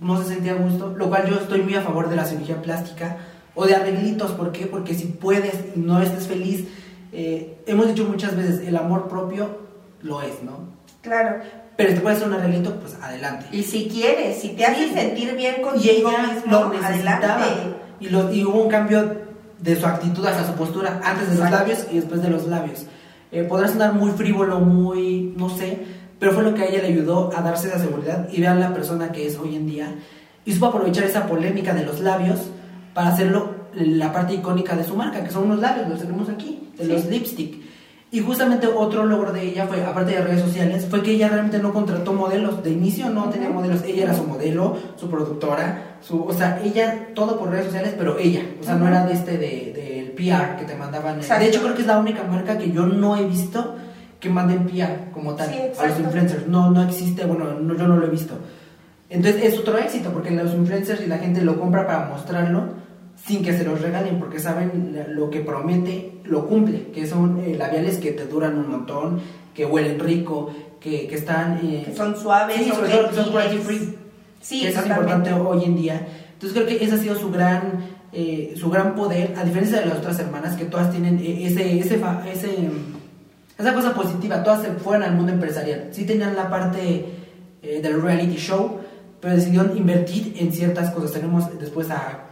no 0.00 0.20
se 0.20 0.34
sentía 0.34 0.52
a 0.52 0.56
gusto, 0.56 0.94
lo 0.96 1.08
cual 1.08 1.28
yo 1.28 1.36
estoy 1.36 1.62
muy 1.62 1.74
a 1.74 1.82
favor 1.82 2.08
de 2.08 2.16
la 2.16 2.24
cirugía 2.24 2.60
plástica 2.60 3.18
o 3.54 3.66
de 3.66 3.74
arreglitos, 3.74 4.32
¿por 4.32 4.50
qué? 4.50 4.66
Porque 4.66 4.94
si 4.94 5.06
puedes 5.06 5.54
y 5.76 5.78
no 5.78 6.02
estés 6.02 6.26
feliz, 6.26 6.66
eh, 7.12 7.62
hemos 7.66 7.86
dicho 7.86 8.04
muchas 8.04 8.36
veces, 8.36 8.66
el 8.66 8.76
amor 8.76 9.08
propio 9.08 9.58
lo 10.02 10.22
es, 10.22 10.42
¿no? 10.42 10.58
Claro. 11.02 11.42
Pero 11.76 11.90
si 11.90 11.96
te 11.96 12.00
puedes 12.00 12.18
hacer 12.18 12.28
un 12.28 12.34
arreglito, 12.34 12.74
pues 12.76 12.96
adelante. 13.00 13.46
Y 13.52 13.62
si 13.62 13.88
quieres, 13.88 14.40
si 14.40 14.50
te 14.50 14.64
hace 14.64 14.92
sentir 14.92 15.34
bien 15.36 15.62
contigo 15.62 15.84
y 15.84 15.88
ella 15.88 16.42
lo 16.48 16.68
necesitaba. 16.72 17.46
Y, 18.00 18.08
lo, 18.08 18.32
y 18.32 18.44
hubo 18.44 18.62
un 18.62 18.68
cambio 18.68 19.23
de 19.60 19.78
su 19.78 19.86
actitud 19.86 20.24
hacia 20.26 20.46
su 20.46 20.52
postura 20.54 21.00
antes 21.04 21.30
de 21.30 21.36
los 21.36 21.50
labios 21.50 21.86
y 21.90 21.96
después 21.96 22.22
de 22.22 22.30
los 22.30 22.46
labios. 22.46 22.86
Eh, 23.32 23.42
podrá 23.44 23.68
sonar 23.68 23.94
muy 23.94 24.12
frívolo, 24.12 24.60
muy, 24.60 25.34
no 25.36 25.48
sé, 25.50 25.78
pero 26.18 26.32
fue 26.32 26.42
lo 26.42 26.54
que 26.54 26.62
a 26.62 26.66
ella 26.66 26.82
le 26.82 26.88
ayudó 26.88 27.30
a 27.36 27.42
darse 27.42 27.68
esa 27.68 27.78
seguridad 27.78 28.28
y 28.30 28.40
vean 28.40 28.60
la 28.60 28.72
persona 28.72 29.10
que 29.12 29.26
es 29.26 29.38
hoy 29.38 29.56
en 29.56 29.66
día. 29.66 29.94
Y 30.44 30.52
supo 30.52 30.66
aprovechar 30.66 31.04
esa 31.04 31.26
polémica 31.26 31.74
de 31.74 31.84
los 31.84 32.00
labios 32.00 32.38
para 32.92 33.08
hacerlo 33.08 33.64
la 33.74 34.12
parte 34.12 34.34
icónica 34.34 34.76
de 34.76 34.84
su 34.84 34.94
marca, 34.94 35.24
que 35.24 35.30
son 35.30 35.44
unos 35.44 35.60
labios, 35.60 35.88
los 35.88 35.98
tenemos 35.98 36.28
aquí, 36.28 36.70
de 36.78 36.86
los 36.86 37.06
lipstick. 37.06 37.60
Y 38.14 38.20
justamente 38.20 38.68
otro 38.68 39.04
logro 39.04 39.32
de 39.32 39.42
ella 39.42 39.66
fue, 39.66 39.84
aparte 39.84 40.12
de 40.12 40.20
redes 40.20 40.40
sociales, 40.40 40.86
fue 40.88 41.02
que 41.02 41.10
ella 41.10 41.30
realmente 41.30 41.58
no 41.58 41.72
contrató 41.72 42.12
modelos. 42.12 42.62
De 42.62 42.70
inicio 42.70 43.10
no 43.10 43.28
tenía 43.28 43.50
modelos. 43.50 43.82
Ella 43.82 44.04
era 44.04 44.14
su 44.14 44.22
modelo, 44.22 44.76
su 44.94 45.10
productora, 45.10 45.96
su, 46.00 46.22
o 46.22 46.32
sea, 46.32 46.60
ella 46.62 47.08
todo 47.12 47.36
por 47.36 47.50
redes 47.50 47.64
sociales, 47.64 47.92
pero 47.98 48.16
ella. 48.16 48.42
O 48.60 48.62
sea, 48.62 48.76
no 48.76 48.86
era 48.86 49.04
de 49.04 49.14
este, 49.14 49.36
de, 49.36 49.72
del 49.74 50.12
PR 50.12 50.54
que 50.56 50.64
te 50.64 50.76
mandaban. 50.76 51.18
De 51.18 51.44
hecho, 51.44 51.60
creo 51.60 51.74
que 51.74 51.80
es 51.80 51.88
la 51.88 51.98
única 51.98 52.22
marca 52.22 52.56
que 52.56 52.70
yo 52.70 52.86
no 52.86 53.16
he 53.16 53.24
visto 53.24 53.74
que 54.20 54.28
manden 54.30 54.64
PR 54.64 55.10
como 55.12 55.34
tal 55.34 55.50
a 55.50 55.86
los 55.88 55.98
influencers. 55.98 56.46
No, 56.46 56.70
no 56.70 56.84
existe, 56.84 57.24
bueno, 57.24 57.58
no, 57.60 57.74
yo 57.74 57.88
no 57.88 57.96
lo 57.96 58.06
he 58.06 58.10
visto. 58.10 58.38
Entonces 59.10 59.42
es 59.42 59.58
otro 59.58 59.76
éxito 59.76 60.12
porque 60.12 60.30
los 60.30 60.54
influencers 60.54 61.00
y 61.00 61.06
la 61.06 61.18
gente 61.18 61.42
lo 61.42 61.58
compra 61.58 61.84
para 61.84 62.06
mostrarlo 62.06 62.74
sin 63.16 63.44
que 63.44 63.58
se 63.58 63.64
los 63.64 63.80
regalen 63.80 64.20
porque 64.20 64.38
saben 64.38 65.04
lo 65.08 65.30
que 65.30 65.40
promete, 65.40 66.13
lo 66.24 66.46
cumple, 66.46 66.90
que 66.92 67.06
son 67.06 67.40
eh, 67.40 67.56
labiales 67.56 67.98
que 67.98 68.12
te 68.12 68.26
duran 68.26 68.58
un 68.58 68.70
montón, 68.70 69.20
que 69.54 69.64
huelen 69.64 69.98
rico, 70.00 70.50
que, 70.80 71.06
que 71.06 71.14
están... 71.14 71.60
Eh, 71.64 71.82
que 71.86 71.94
son 71.94 72.16
suaves, 72.16 72.56
sí, 72.56 72.70
sobre 72.70 72.90
todo 72.90 73.08
que 73.08 73.14
son 73.14 73.30
cruelty 73.30 73.58
free. 73.58 73.94
Sí, 74.40 74.60
que 74.62 74.68
es 74.68 74.76
importante 74.76 75.32
hoy 75.32 75.64
en 75.64 75.76
día. 75.76 76.06
Entonces 76.32 76.52
creo 76.56 76.66
que 76.66 76.84
ese 76.84 76.94
ha 76.94 76.98
sido 76.98 77.14
su 77.14 77.30
gran, 77.30 77.84
eh, 78.12 78.54
su 78.56 78.70
gran 78.70 78.94
poder, 78.94 79.34
a 79.36 79.44
diferencia 79.44 79.80
de 79.80 79.86
las 79.86 79.98
otras 79.98 80.18
hermanas 80.18 80.56
que 80.56 80.64
todas 80.64 80.90
tienen 80.90 81.18
ese, 81.18 81.78
ese, 81.78 82.00
ese, 82.32 82.70
esa 83.58 83.74
cosa 83.74 83.94
positiva, 83.94 84.42
todas 84.42 84.62
se 84.62 84.72
fueron 84.72 85.02
al 85.04 85.14
mundo 85.14 85.32
empresarial. 85.32 85.88
Sí 85.92 86.04
tenían 86.04 86.36
la 86.36 86.50
parte 86.50 87.06
del 87.62 88.02
reality 88.02 88.36
show, 88.36 88.80
pero 89.20 89.36
decidieron 89.36 89.74
invertir 89.76 90.34
en 90.38 90.52
ciertas 90.52 90.90
cosas. 90.90 91.12
Tenemos 91.12 91.58
después 91.58 91.90
a 91.90 92.24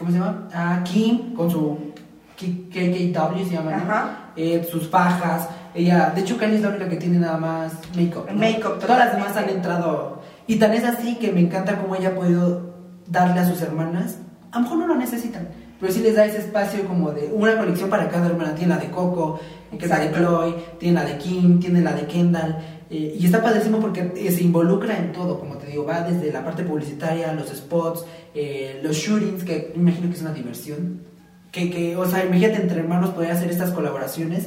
¿cómo 0.00 0.10
se 0.10 0.18
llama? 0.18 0.48
A 0.54 0.82
Kim 0.82 1.34
con 1.34 1.50
su 1.50 1.89
KKW 2.40 3.44
se 3.44 3.54
llama, 3.54 4.32
eh, 4.36 4.66
sus 4.70 4.88
fajas. 4.88 5.48
Ella, 5.74 6.12
de 6.14 6.22
hecho, 6.22 6.36
Kylie 6.38 6.56
es 6.56 6.62
la 6.62 6.70
única 6.70 6.88
que 6.88 6.96
tiene 6.96 7.18
nada 7.18 7.36
más 7.36 7.72
make-up. 7.94 8.78
Todas 8.78 8.98
las 8.98 9.12
demás 9.14 9.36
han 9.36 9.48
entrado. 9.48 10.20
Y 10.46 10.56
tan 10.56 10.72
es 10.72 10.84
así 10.84 11.16
que 11.16 11.32
me 11.32 11.40
encanta 11.40 11.78
cómo 11.78 11.94
ella 11.94 12.08
ha 12.08 12.14
podido 12.14 12.74
darle 13.06 13.40
a 13.40 13.46
sus 13.46 13.60
hermanas. 13.62 14.18
A 14.50 14.58
lo 14.58 14.62
mejor 14.64 14.78
no 14.78 14.86
lo 14.88 14.96
necesitan, 14.96 15.48
pero 15.78 15.92
sí 15.92 16.00
les 16.00 16.16
da 16.16 16.24
ese 16.24 16.38
espacio 16.38 16.84
como 16.86 17.12
de 17.12 17.30
una 17.32 17.56
colección 17.56 17.88
para 17.88 18.08
cada 18.08 18.26
hermana. 18.26 18.54
Tiene 18.54 18.74
la 18.74 18.80
de 18.80 18.90
Coco, 18.90 19.38
tiene 19.70 19.86
la 19.86 20.00
de 20.00 20.12
Chloe, 20.12 20.54
tiene 20.78 20.94
la 20.94 21.04
de 21.04 21.18
Kim, 21.18 21.60
tiene 21.60 21.80
la 21.82 21.92
de 21.92 22.06
Kendall. 22.06 22.56
Eh, 22.90 23.16
y 23.20 23.24
está 23.24 23.40
padrísimo 23.40 23.78
porque 23.78 24.12
eh, 24.16 24.32
se 24.32 24.42
involucra 24.42 24.98
en 24.98 25.12
todo, 25.12 25.38
como 25.38 25.56
te 25.58 25.68
digo, 25.68 25.84
va 25.84 26.02
desde 26.02 26.32
la 26.32 26.44
parte 26.44 26.64
publicitaria, 26.64 27.32
los 27.32 27.48
spots, 27.48 28.04
eh, 28.34 28.80
los 28.82 28.96
shootings, 28.96 29.44
que 29.44 29.72
imagino 29.76 30.08
que 30.08 30.16
es 30.16 30.22
una 30.22 30.32
diversión. 30.32 31.09
Que, 31.52 31.70
que, 31.70 31.96
o 31.96 32.08
sea, 32.08 32.24
imagínate 32.24 32.62
entre 32.62 32.80
hermanos 32.80 33.10
poder 33.10 33.32
hacer 33.32 33.50
estas 33.50 33.70
colaboraciones 33.70 34.46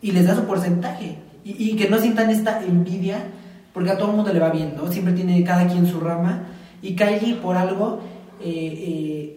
y 0.00 0.12
les 0.12 0.26
da 0.26 0.34
su 0.34 0.44
porcentaje. 0.44 1.16
Y, 1.44 1.70
y, 1.70 1.76
que 1.76 1.88
no 1.88 1.98
sientan 1.98 2.30
esta 2.30 2.62
envidia, 2.62 3.18
porque 3.72 3.90
a 3.90 3.98
todo 3.98 4.10
el 4.10 4.16
mundo 4.16 4.32
le 4.32 4.40
va 4.40 4.50
bien, 4.50 4.74
¿no? 4.76 4.90
Siempre 4.90 5.14
tiene 5.14 5.42
cada 5.44 5.66
quien 5.66 5.86
su 5.86 6.00
rama. 6.00 6.44
Y 6.82 6.94
Kylie, 6.94 7.36
por 7.36 7.56
algo, 7.56 8.00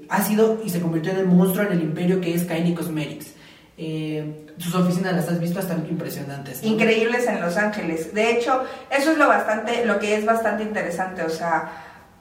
ha 0.09 0.23
sido 0.23 0.59
y 0.63 0.69
se 0.69 0.81
convirtió 0.81 1.11
en 1.11 1.19
el 1.19 1.25
monstruo 1.25 1.65
en 1.65 1.73
el 1.73 1.81
imperio 1.81 2.19
que 2.19 2.33
es 2.33 2.43
Kylie 2.43 2.73
Cosmetics. 2.73 3.33
Eh, 3.81 4.45
sus 4.57 4.75
oficinas 4.75 5.13
las 5.13 5.29
has 5.29 5.39
visto, 5.39 5.59
están 5.59 5.85
impresionantes. 5.89 6.63
Increíbles 6.63 7.25
en 7.27 7.39
Los 7.39 7.55
Ángeles. 7.55 8.13
De 8.13 8.31
hecho, 8.31 8.63
eso 8.89 9.11
es 9.11 9.17
lo 9.17 9.27
bastante, 9.29 9.85
lo 9.85 9.99
que 9.99 10.17
es 10.17 10.25
bastante 10.25 10.63
interesante. 10.63 11.23
O 11.23 11.29
sea, 11.29 11.71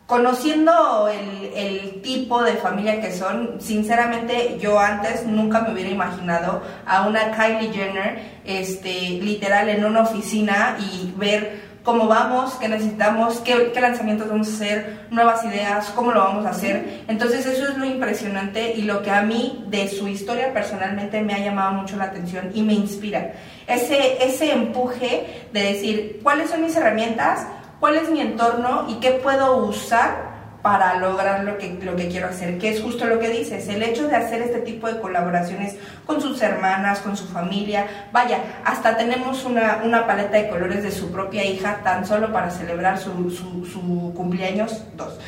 conociendo 0.08 1.06
el, 1.06 1.52
el, 1.54 2.00
tipo 2.00 2.42
de 2.42 2.54
familia 2.54 2.98
que 2.98 3.12
son, 3.12 3.60
sinceramente 3.60 4.56
yo 4.58 4.80
antes 4.80 5.26
nunca 5.26 5.60
me 5.60 5.74
hubiera 5.74 5.90
imaginado 5.90 6.62
a 6.86 7.06
una 7.06 7.30
Kylie 7.32 7.70
Jenner 7.70 8.18
este, 8.46 8.90
literal 9.20 9.68
en 9.68 9.84
una 9.84 10.00
oficina 10.00 10.78
y 10.80 11.12
ver 11.18 11.60
cómo 11.82 12.06
vamos, 12.06 12.54
qué 12.54 12.70
necesitamos, 12.70 13.40
qué, 13.40 13.70
qué, 13.74 13.80
lanzamientos 13.82 14.30
vamos 14.30 14.48
a 14.48 14.52
hacer, 14.54 15.06
nuevas 15.10 15.44
ideas, 15.44 15.92
cómo 15.94 16.12
lo 16.12 16.20
vamos 16.20 16.46
a 16.46 16.50
hacer. 16.50 17.02
Entonces 17.06 17.44
eso 17.44 17.68
es 17.68 17.76
lo 17.76 17.84
impresionante 17.84 18.72
y 18.76 18.82
lo 18.82 19.02
que 19.02 19.10
a 19.10 19.20
mí 19.20 19.66
de 19.68 19.88
su 19.88 20.08
historia 20.08 20.54
personalmente 20.54 21.20
me 21.20 21.34
ha 21.34 21.38
llamado 21.38 21.72
mucho 21.72 21.98
la 21.98 22.04
atención 22.04 22.50
y 22.54 22.62
me 22.62 22.72
inspira. 22.72 23.34
Ese, 23.66 24.24
ese 24.24 24.52
empuje 24.52 25.48
de 25.52 25.62
decir, 25.62 26.20
¿cuáles 26.22 26.48
son 26.48 26.62
mis 26.62 26.74
herramientas? 26.74 27.46
Cuál 27.80 27.96
es 27.96 28.10
mi 28.10 28.20
entorno 28.20 28.86
y 28.88 28.94
qué 28.94 29.12
puedo 29.12 29.56
usar 29.56 30.28
para 30.62 30.98
lograr 30.98 31.44
lo 31.44 31.56
que, 31.56 31.78
lo 31.82 31.94
que 31.94 32.08
quiero 32.08 32.28
hacer, 32.28 32.58
que 32.58 32.70
es 32.70 32.82
justo 32.82 33.04
lo 33.06 33.20
que 33.20 33.28
dices, 33.30 33.68
el 33.68 33.82
hecho 33.82 34.08
de 34.08 34.16
hacer 34.16 34.42
este 34.42 34.58
tipo 34.60 34.88
de 34.88 35.00
colaboraciones 35.00 35.76
con 36.04 36.20
sus 36.20 36.42
hermanas, 36.42 36.98
con 36.98 37.16
su 37.16 37.26
familia, 37.26 37.86
vaya, 38.12 38.40
hasta 38.64 38.96
tenemos 38.96 39.44
una, 39.44 39.80
una 39.84 40.06
paleta 40.06 40.36
de 40.36 40.48
colores 40.48 40.82
de 40.82 40.90
su 40.90 41.12
propia 41.12 41.44
hija 41.44 41.80
tan 41.84 42.04
solo 42.04 42.32
para 42.32 42.50
celebrar 42.50 42.98
su, 42.98 43.30
su, 43.30 43.64
su 43.66 44.12
cumpleaños, 44.14 44.84
dos, 44.96 45.18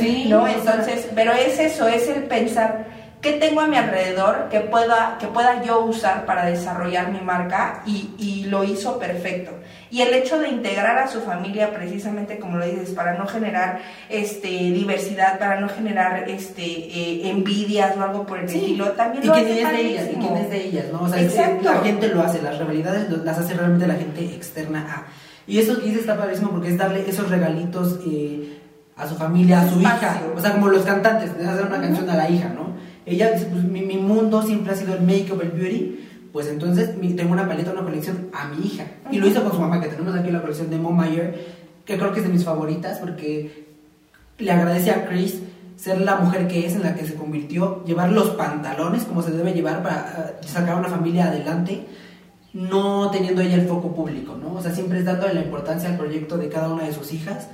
sí, 0.00 0.26
¿no? 0.28 0.48
Entonces, 0.48 1.08
pero 1.14 1.32
es 1.32 1.58
eso, 1.58 1.86
es 1.86 2.08
el 2.08 2.24
pensar, 2.24 2.86
¿qué 3.20 3.32
tengo 3.32 3.60
a 3.60 3.66
mi 3.66 3.76
alrededor 3.76 4.48
que 4.50 4.60
pueda, 4.60 5.16
que 5.20 5.26
pueda 5.26 5.62
yo 5.62 5.80
usar 5.80 6.24
para 6.24 6.46
desarrollar 6.46 7.10
mi 7.10 7.20
marca? 7.20 7.82
Y, 7.86 8.10
y 8.18 8.44
lo 8.44 8.64
hizo 8.64 8.98
perfecto. 8.98 9.52
Y 9.90 10.02
el 10.02 10.12
hecho 10.12 10.38
de 10.38 10.48
integrar 10.48 10.98
a 10.98 11.08
su 11.08 11.20
familia, 11.22 11.72
precisamente 11.72 12.38
como 12.38 12.58
lo 12.58 12.66
dices, 12.66 12.90
para 12.90 13.14
no 13.14 13.26
generar 13.26 13.80
este, 14.10 14.48
diversidad, 14.48 15.38
para 15.38 15.60
no 15.60 15.68
generar 15.68 16.28
este, 16.28 16.62
eh, 16.62 17.30
envidias 17.30 17.96
o 17.96 18.02
algo 18.02 18.26
por 18.26 18.38
el 18.38 18.44
estilo, 18.44 18.92
también 18.92 19.24
y 19.24 19.26
lo 19.26 19.32
quién 19.32 19.46
hace 19.46 19.62
es 19.62 19.72
de 19.72 19.80
ellas, 19.80 20.08
y 20.12 20.16
quién 20.16 20.36
es 20.36 20.50
de 20.50 20.64
ellas, 20.64 20.84
¿no? 20.92 21.02
O 21.02 21.08
sea, 21.08 21.22
Exacto. 21.22 21.72
la 21.72 21.80
gente 21.80 22.08
lo 22.08 22.22
hace, 22.22 22.42
las 22.42 22.58
rivalidades 22.58 23.10
las 23.10 23.38
hace 23.38 23.54
realmente 23.54 23.86
la 23.86 23.94
gente 23.94 24.24
externa 24.24 24.80
a. 24.80 25.06
Y 25.46 25.58
eso 25.58 25.80
que 25.80 25.86
dice 25.86 26.00
está 26.00 26.16
padrísimo 26.18 26.50
porque 26.50 26.68
es 26.68 26.76
darle 26.76 27.08
esos 27.08 27.30
regalitos 27.30 27.98
eh, 28.06 28.58
a 28.94 29.06
su 29.06 29.14
familia, 29.14 29.62
a 29.62 29.68
su 29.70 29.78
Espacio. 29.80 30.08
hija. 30.08 30.22
O 30.36 30.40
sea, 30.40 30.52
como 30.52 30.68
los 30.68 30.82
cantantes, 30.82 31.30
hacer 31.30 31.64
una 31.64 31.80
canción 31.80 32.10
a 32.10 32.16
la 32.16 32.28
hija, 32.28 32.50
¿no? 32.50 32.67
Ella 33.08 33.32
dice, 33.32 33.46
pues 33.46 33.64
mi, 33.64 33.82
mi 33.82 33.96
mundo 33.96 34.42
siempre 34.42 34.72
ha 34.72 34.76
sido 34.76 34.94
el 34.94 35.02
make-up, 35.02 35.40
el 35.42 35.50
beauty. 35.50 36.04
Pues 36.32 36.46
entonces 36.48 36.90
tengo 37.16 37.32
una 37.32 37.48
paleta, 37.48 37.72
una 37.72 37.82
colección 37.82 38.28
a 38.32 38.48
mi 38.48 38.66
hija. 38.66 38.84
Y 39.10 39.18
lo 39.18 39.26
hizo 39.26 39.42
con 39.42 39.52
su 39.52 39.58
mamá, 39.58 39.80
que 39.80 39.88
tenemos 39.88 40.14
aquí 40.14 40.30
la 40.30 40.40
colección 40.40 40.70
de 40.70 40.78
Mo 40.78 40.90
Mayer, 40.90 41.56
que 41.84 41.96
creo 41.96 42.12
que 42.12 42.20
es 42.20 42.26
de 42.26 42.32
mis 42.32 42.44
favoritas 42.44 42.98
porque 42.98 43.66
le 44.38 44.52
agradece 44.52 44.90
a 44.90 45.06
Chris 45.06 45.40
ser 45.76 46.00
la 46.00 46.16
mujer 46.16 46.48
que 46.48 46.66
es 46.66 46.74
en 46.74 46.82
la 46.82 46.94
que 46.94 47.06
se 47.06 47.14
convirtió, 47.14 47.84
llevar 47.84 48.10
los 48.10 48.30
pantalones 48.30 49.04
como 49.04 49.22
se 49.22 49.30
debe 49.30 49.52
llevar 49.52 49.82
para 49.82 50.36
eh, 50.42 50.46
sacar 50.46 50.74
a 50.74 50.76
una 50.76 50.88
familia 50.88 51.28
adelante, 51.28 51.86
no 52.52 53.10
teniendo 53.10 53.42
ella 53.42 53.54
el 53.54 53.68
foco 53.68 53.94
público, 53.94 54.36
¿no? 54.36 54.54
O 54.54 54.62
sea, 54.62 54.74
siempre 54.74 54.98
es 54.98 55.04
dándole 55.04 55.34
la 55.34 55.42
importancia 55.42 55.88
al 55.88 55.96
proyecto 55.96 56.36
de 56.36 56.48
cada 56.48 56.68
una 56.68 56.84
de 56.84 56.92
sus 56.92 57.12
hijas 57.12 57.48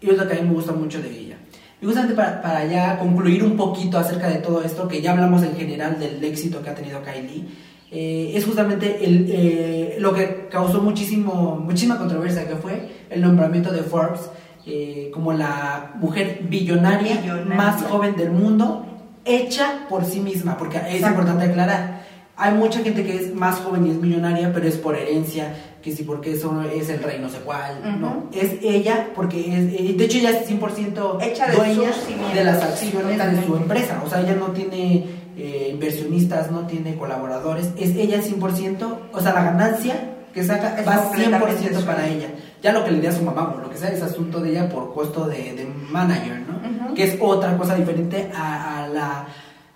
y 0.00 0.10
es 0.10 0.18
lo 0.18 0.28
que 0.28 0.34
a 0.34 0.40
mí 0.40 0.48
me 0.48 0.54
gusta 0.54 0.72
mucho 0.72 1.00
de 1.00 1.10
ella. 1.10 1.36
Y 1.82 1.86
justamente 1.86 2.14
para, 2.14 2.42
para 2.42 2.66
ya 2.66 2.98
concluir 2.98 3.42
un 3.42 3.56
poquito 3.56 3.98
acerca 3.98 4.28
de 4.28 4.36
todo 4.36 4.62
esto, 4.62 4.86
que 4.86 5.00
ya 5.00 5.12
hablamos 5.12 5.42
en 5.42 5.56
general 5.56 5.98
del 5.98 6.22
éxito 6.22 6.62
que 6.62 6.70
ha 6.70 6.74
tenido 6.74 7.02
Kylie, 7.02 7.44
eh, 7.90 8.32
es 8.34 8.44
justamente 8.44 9.04
el, 9.04 9.26
eh, 9.28 9.96
lo 9.98 10.12
que 10.12 10.46
causó 10.50 10.80
muchísimo, 10.80 11.56
muchísima 11.64 11.98
controversia, 11.98 12.46
que 12.46 12.54
fue 12.56 12.88
el 13.10 13.20
nombramiento 13.20 13.72
de 13.72 13.82
Forbes 13.82 14.20
eh, 14.66 15.10
como 15.12 15.32
la 15.32 15.92
mujer 15.96 16.40
billonaria, 16.48 17.16
Billonaria. 17.20 17.54
más 17.54 17.82
joven 17.82 18.14
del 18.14 18.30
mundo, 18.30 18.86
hecha 19.24 19.86
por 19.88 20.04
sí 20.04 20.20
misma, 20.20 20.56
porque 20.56 20.76
es 20.76 20.96
Exacto. 20.96 21.08
importante 21.08 21.44
aclarar. 21.50 22.00
Hay 22.36 22.54
mucha 22.54 22.80
gente 22.80 23.04
que 23.04 23.16
es 23.16 23.34
más 23.34 23.58
joven 23.58 23.86
y 23.86 23.90
es 23.90 23.96
millonaria, 23.96 24.52
pero 24.52 24.66
es 24.68 24.76
por 24.76 24.94
herencia, 24.96 25.52
que 25.82 25.94
sí, 25.94 26.02
porque 26.02 26.32
eso 26.32 26.60
es 26.62 26.88
el 26.90 27.02
rey 27.02 27.18
no 27.20 27.28
sé 27.28 27.38
cuál, 27.38 28.00
no. 28.00 28.28
Es 28.32 28.52
ella, 28.62 29.08
porque 29.14 29.40
es, 29.40 29.80
eh, 29.80 29.94
de 29.96 30.04
hecho 30.04 30.18
ella 30.18 30.30
es 30.30 30.48
100% 30.48 31.22
Hecha 31.22 31.46
de 31.46 31.56
dueña 31.56 31.90
de 32.34 32.44
las 32.44 32.62
acciones 32.62 33.18
de 33.18 33.46
su 33.46 33.56
empresa. 33.56 34.02
O 34.04 34.08
sea, 34.08 34.20
ella 34.20 34.34
no 34.34 34.48
tiene 34.48 35.06
eh, 35.36 35.70
inversionistas, 35.72 36.50
no 36.50 36.66
tiene 36.66 36.96
colaboradores, 36.96 37.70
es 37.78 37.96
ella 37.96 38.20
100%, 38.20 38.98
o 39.12 39.20
sea, 39.20 39.32
la 39.32 39.44
ganancia 39.44 40.16
que 40.34 40.44
saca 40.44 40.78
Es 40.78 40.86
va 40.86 41.02
completamente 41.02 41.74
100% 41.74 41.84
para 41.84 42.06
ella. 42.06 42.28
Ya 42.62 42.72
lo 42.72 42.84
que 42.84 42.90
le 42.92 43.00
dé 43.00 43.08
a 43.08 43.12
su 43.12 43.22
mamá 43.22 43.54
o 43.56 43.60
lo 43.60 43.70
que 43.70 43.78
sea 43.78 43.90
es 43.90 44.02
asunto 44.02 44.40
de 44.40 44.50
ella 44.50 44.68
por 44.68 44.92
costo 44.92 45.26
de, 45.26 45.54
de 45.54 45.64
manager, 45.90 46.40
¿no? 46.40 46.94
Que 46.94 47.04
es 47.04 47.16
otra 47.20 47.56
cosa 47.56 47.74
diferente 47.74 48.30
a, 48.34 48.84
a 48.84 48.88
la, 48.88 49.26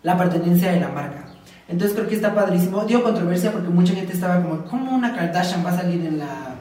la 0.02 0.18
pertenencia 0.18 0.70
de 0.70 0.80
la 0.80 0.88
marca. 0.88 1.33
Entonces 1.68 1.96
creo 1.96 2.08
que 2.08 2.16
está 2.16 2.34
padrísimo. 2.34 2.84
Dio 2.84 3.02
controversia 3.02 3.52
porque 3.52 3.68
mucha 3.68 3.94
gente 3.94 4.12
estaba 4.12 4.42
como, 4.42 4.64
¿cómo 4.64 4.94
una 4.94 5.14
Kardashian 5.14 5.64
va 5.64 5.70
a 5.70 5.76
salir 5.76 6.04
en 6.04 6.18
la, 6.18 6.54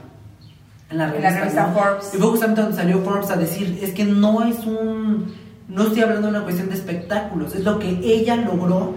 en 0.89 0.97
la 0.97 1.07
revista? 1.07 1.29
la 1.29 1.39
revista 1.39 1.67
no? 1.67 1.73
Forbes. 1.73 2.13
Y 2.13 2.17
fue 2.17 2.27
justamente 2.27 2.61
donde 2.61 2.77
salió 2.77 3.01
Forbes 3.01 3.29
a 3.29 3.35
decir, 3.35 3.79
es 3.81 3.91
que 3.91 4.05
no 4.05 4.43
es 4.45 4.59
un, 4.65 5.33
no 5.67 5.83
estoy 5.83 6.03
hablando 6.03 6.27
de 6.27 6.35
una 6.35 6.43
cuestión 6.43 6.69
de 6.69 6.75
espectáculos, 6.75 7.53
es 7.55 7.63
lo 7.63 7.79
que 7.79 7.89
ella 7.89 8.37
logró 8.37 8.93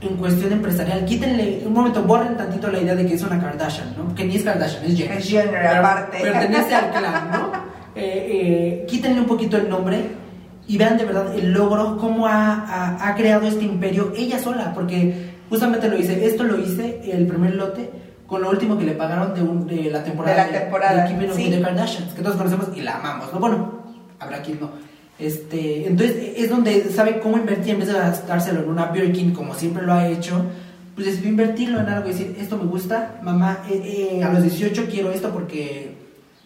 en 0.00 0.16
cuestión 0.16 0.52
empresarial. 0.52 1.04
Quítenle, 1.04 1.62
un 1.66 1.72
momento, 1.72 2.02
borren 2.02 2.36
tantito 2.36 2.70
la 2.70 2.80
idea 2.80 2.94
de 2.94 3.06
que 3.06 3.14
es 3.14 3.22
una 3.22 3.40
Kardashian, 3.40 3.94
¿no? 3.96 4.14
Que 4.14 4.24
ni 4.24 4.36
es 4.36 4.44
Kardashian, 4.44 4.84
es 4.84 4.96
Jenner. 4.96 5.18
Es 5.18 5.28
Jenner, 5.28 5.66
aparte. 5.66 6.18
Pertenece 6.20 6.74
al 6.74 6.90
clan, 6.90 7.30
¿no? 7.32 7.52
Eh, 7.94 8.28
eh, 8.30 8.86
quítenle 8.88 9.20
un 9.20 9.26
poquito 9.26 9.56
el 9.56 9.68
nombre 9.68 10.27
y 10.68 10.76
vean 10.78 10.96
de 10.98 11.04
verdad 11.06 11.34
el 11.34 11.52
logro, 11.52 11.96
cómo 11.98 12.26
ha, 12.28 12.54
ha- 12.54 13.08
ha 13.08 13.14
creado 13.16 13.48
este 13.48 13.64
imperio 13.64 14.12
ella 14.16 14.38
sola, 14.38 14.72
porque 14.74 15.30
justamente 15.48 15.88
lo 15.88 15.98
hice, 15.98 16.24
esto 16.26 16.44
lo 16.44 16.58
hice, 16.58 17.00
el 17.10 17.26
primer 17.26 17.54
lote, 17.56 17.90
con 18.26 18.42
lo 18.42 18.50
último 18.50 18.76
que 18.78 18.84
le 18.84 18.92
pagaron 18.92 19.34
de, 19.34 19.42
un- 19.42 19.66
de 19.66 19.90
la 19.90 20.04
temporada 20.04 20.44
De 20.46 20.52
la 20.52 20.60
temporada, 20.60 21.04
de 21.08 21.32
sí. 21.32 21.50
de 21.50 21.60
Kardashians, 21.60 22.12
que 22.12 22.22
todos 22.22 22.36
conocemos 22.36 22.68
y 22.76 22.82
la 22.82 22.96
amamos, 22.98 23.32
¿no? 23.32 23.40
Bueno, 23.40 23.82
habrá 24.20 24.42
quien 24.42 24.60
no. 24.60 24.70
Este, 25.18 25.86
entonces 25.88 26.34
es 26.36 26.48
donde 26.48 26.84
sabe 26.90 27.18
cómo 27.18 27.38
invertir 27.38 27.72
en 27.74 27.80
vez 27.80 27.88
de 27.88 27.94
gastárselo 27.94 28.60
en 28.62 28.68
una 28.68 28.86
Birkin 28.92 29.32
como 29.32 29.52
siempre 29.54 29.82
lo 29.84 29.92
ha 29.94 30.06
hecho, 30.06 30.44
pues 30.94 31.06
decidió 31.08 31.30
invertirlo 31.30 31.80
en 31.80 31.88
algo 31.88 32.08
y 32.08 32.12
decir, 32.12 32.36
esto 32.38 32.56
me 32.56 32.64
gusta, 32.64 33.18
mamá, 33.22 33.60
eh, 33.70 34.18
eh, 34.20 34.22
a 34.22 34.32
los 34.32 34.42
18 34.42 34.86
quiero 34.90 35.10
esto 35.10 35.30
porque 35.30 35.96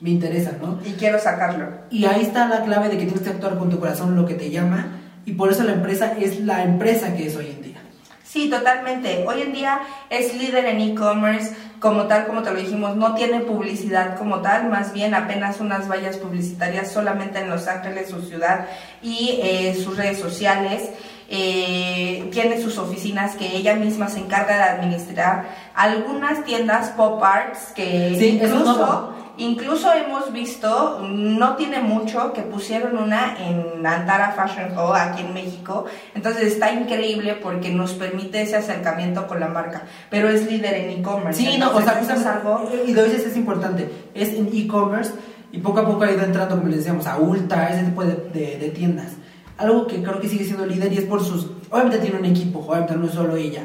me 0.02 0.11
interesa, 0.11 0.52
¿no? 0.61 0.80
Y 0.85 0.94
quiero 0.94 1.18
sacarlo. 1.21 1.68
Y 1.88 2.04
ahí 2.06 2.23
está 2.23 2.49
la 2.49 2.64
clave 2.64 2.88
de 2.88 2.99
que 2.99 3.04
tienes 3.04 3.23
que 3.23 3.30
actuar 3.30 3.56
con 3.56 3.71
tu 3.71 3.78
corazón 3.78 4.16
lo 4.16 4.26
que 4.26 4.35
te 4.35 4.50
llama 4.50 4.99
y 5.25 5.35
por 5.35 5.50
eso 5.52 5.62
la 5.62 5.75
empresa 5.75 6.14
es 6.18 6.40
la 6.40 6.64
empresa 6.64 7.14
que 7.14 7.28
es 7.28 7.37
hoy 7.37 7.47
en 7.47 7.62
día. 7.62 7.76
Sí, 8.25 8.50
totalmente. 8.50 9.25
Hoy 9.28 9.42
en 9.42 9.52
día 9.52 9.80
es 10.11 10.35
líder 10.35 10.64
en 10.64 10.80
e-commerce, 10.80 11.54
como 11.78 12.04
tal, 12.04 12.26
como 12.26 12.42
te 12.42 12.50
lo 12.50 12.59
dijimos, 12.59 12.97
no 12.97 13.14
tiene 13.14 13.40
publicidad 13.40 14.16
como 14.16 14.40
tal, 14.40 14.71
más 14.71 14.92
bien 14.92 15.14
apenas 15.14 15.61
unas 15.61 15.88
vallas 15.88 16.16
publicitarias 16.16 16.90
solamente 16.90 17.38
en 17.38 17.50
Los 17.50 17.68
Ángeles, 17.68 18.09
su 18.09 18.23
ciudad 18.23 18.66
y 19.02 19.38
eh, 19.42 19.80
sus 19.85 19.97
redes 19.97 20.18
sociales. 20.18 20.90
Eh, 21.28 22.28
tiene 22.30 22.61
sus 22.61 22.76
oficinas 22.76 23.37
que 23.37 23.56
ella 23.56 23.75
misma 23.75 24.09
se 24.09 24.18
encarga 24.18 24.56
de 24.56 24.62
administrar. 24.64 25.47
Algunas 25.75 26.44
tiendas 26.44 26.90
pop 26.90 27.23
arts 27.23 27.73
que 27.75 28.16
Sí, 28.18 28.40
incluso. 28.40 29.12
Incluso 29.39 29.91
hemos 29.95 30.31
visto, 30.33 31.01
no 31.09 31.57
tiene 31.57 31.81
mucho, 31.81 32.33
que 32.35 32.43
pusieron 32.43 32.99
una 32.99 33.35
en 33.39 33.85
Antara 33.87 34.33
Fashion 34.33 34.77
Hall 34.77 34.95
aquí 34.95 35.23
en 35.23 35.33
México. 35.33 35.87
Entonces 36.15 36.53
está 36.53 36.73
increíble 36.73 37.39
porque 37.43 37.71
nos 37.73 37.93
permite 37.95 38.43
ese 38.43 38.57
acercamiento 38.57 39.27
con 39.27 39.41
la 39.41 39.49
marca. 39.49 39.83
Pero 40.11 40.29
es 40.29 40.51
líder 40.51 40.75
en 40.75 41.01
e-commerce. 41.01 41.41
Sí, 41.43 41.57
no, 41.59 41.75
o 41.75 41.81
sea, 41.81 41.99
es 42.01 42.27
algo. 42.27 42.69
y 42.87 42.93
de 42.93 43.03
veces 43.03 43.27
es 43.27 43.37
importante, 43.37 43.91
es 44.15 44.35
en 44.35 44.51
e-commerce 44.53 45.12
y 45.51 45.59
poco 45.59 45.81
a 45.81 45.87
poco 45.87 46.05
ha 46.05 46.11
ido 46.11 46.23
entrando, 46.25 46.57
como 46.57 46.69
les 46.69 46.79
decíamos, 46.79 47.07
a 47.07 47.17
Ulta, 47.19 47.69
ese 47.71 47.85
tipo 47.85 48.05
de, 48.05 48.15
de- 48.35 48.59
de 48.59 48.69
tiendas. 48.71 49.12
Algo 49.59 49.87
que 49.87 50.03
creo 50.03 50.21
que 50.21 50.29
sigue 50.29 50.45
siendo 50.45 50.67
líder 50.67 50.93
y 50.93 50.99
es 50.99 51.05
por 51.05 51.23
sus... 51.25 51.47
Obviamente 51.71 51.99
tiene 51.99 52.19
un 52.19 52.25
equipo, 52.27 52.61
obviamente 52.61 52.97
no 52.97 53.07
es 53.07 53.12
solo 53.12 53.37
ella, 53.37 53.62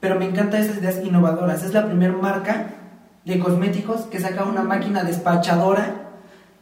pero 0.00 0.16
me 0.16 0.26
encantan 0.26 0.60
esas 0.62 0.78
ideas 0.78 1.00
innovadoras. 1.04 1.62
Es 1.62 1.72
la 1.72 1.86
primera 1.86 2.12
marca 2.12 2.66
de 3.28 3.38
cosméticos 3.38 4.00
que 4.10 4.18
saca 4.18 4.42
una 4.44 4.62
máquina 4.62 5.04
despachadora 5.04 5.94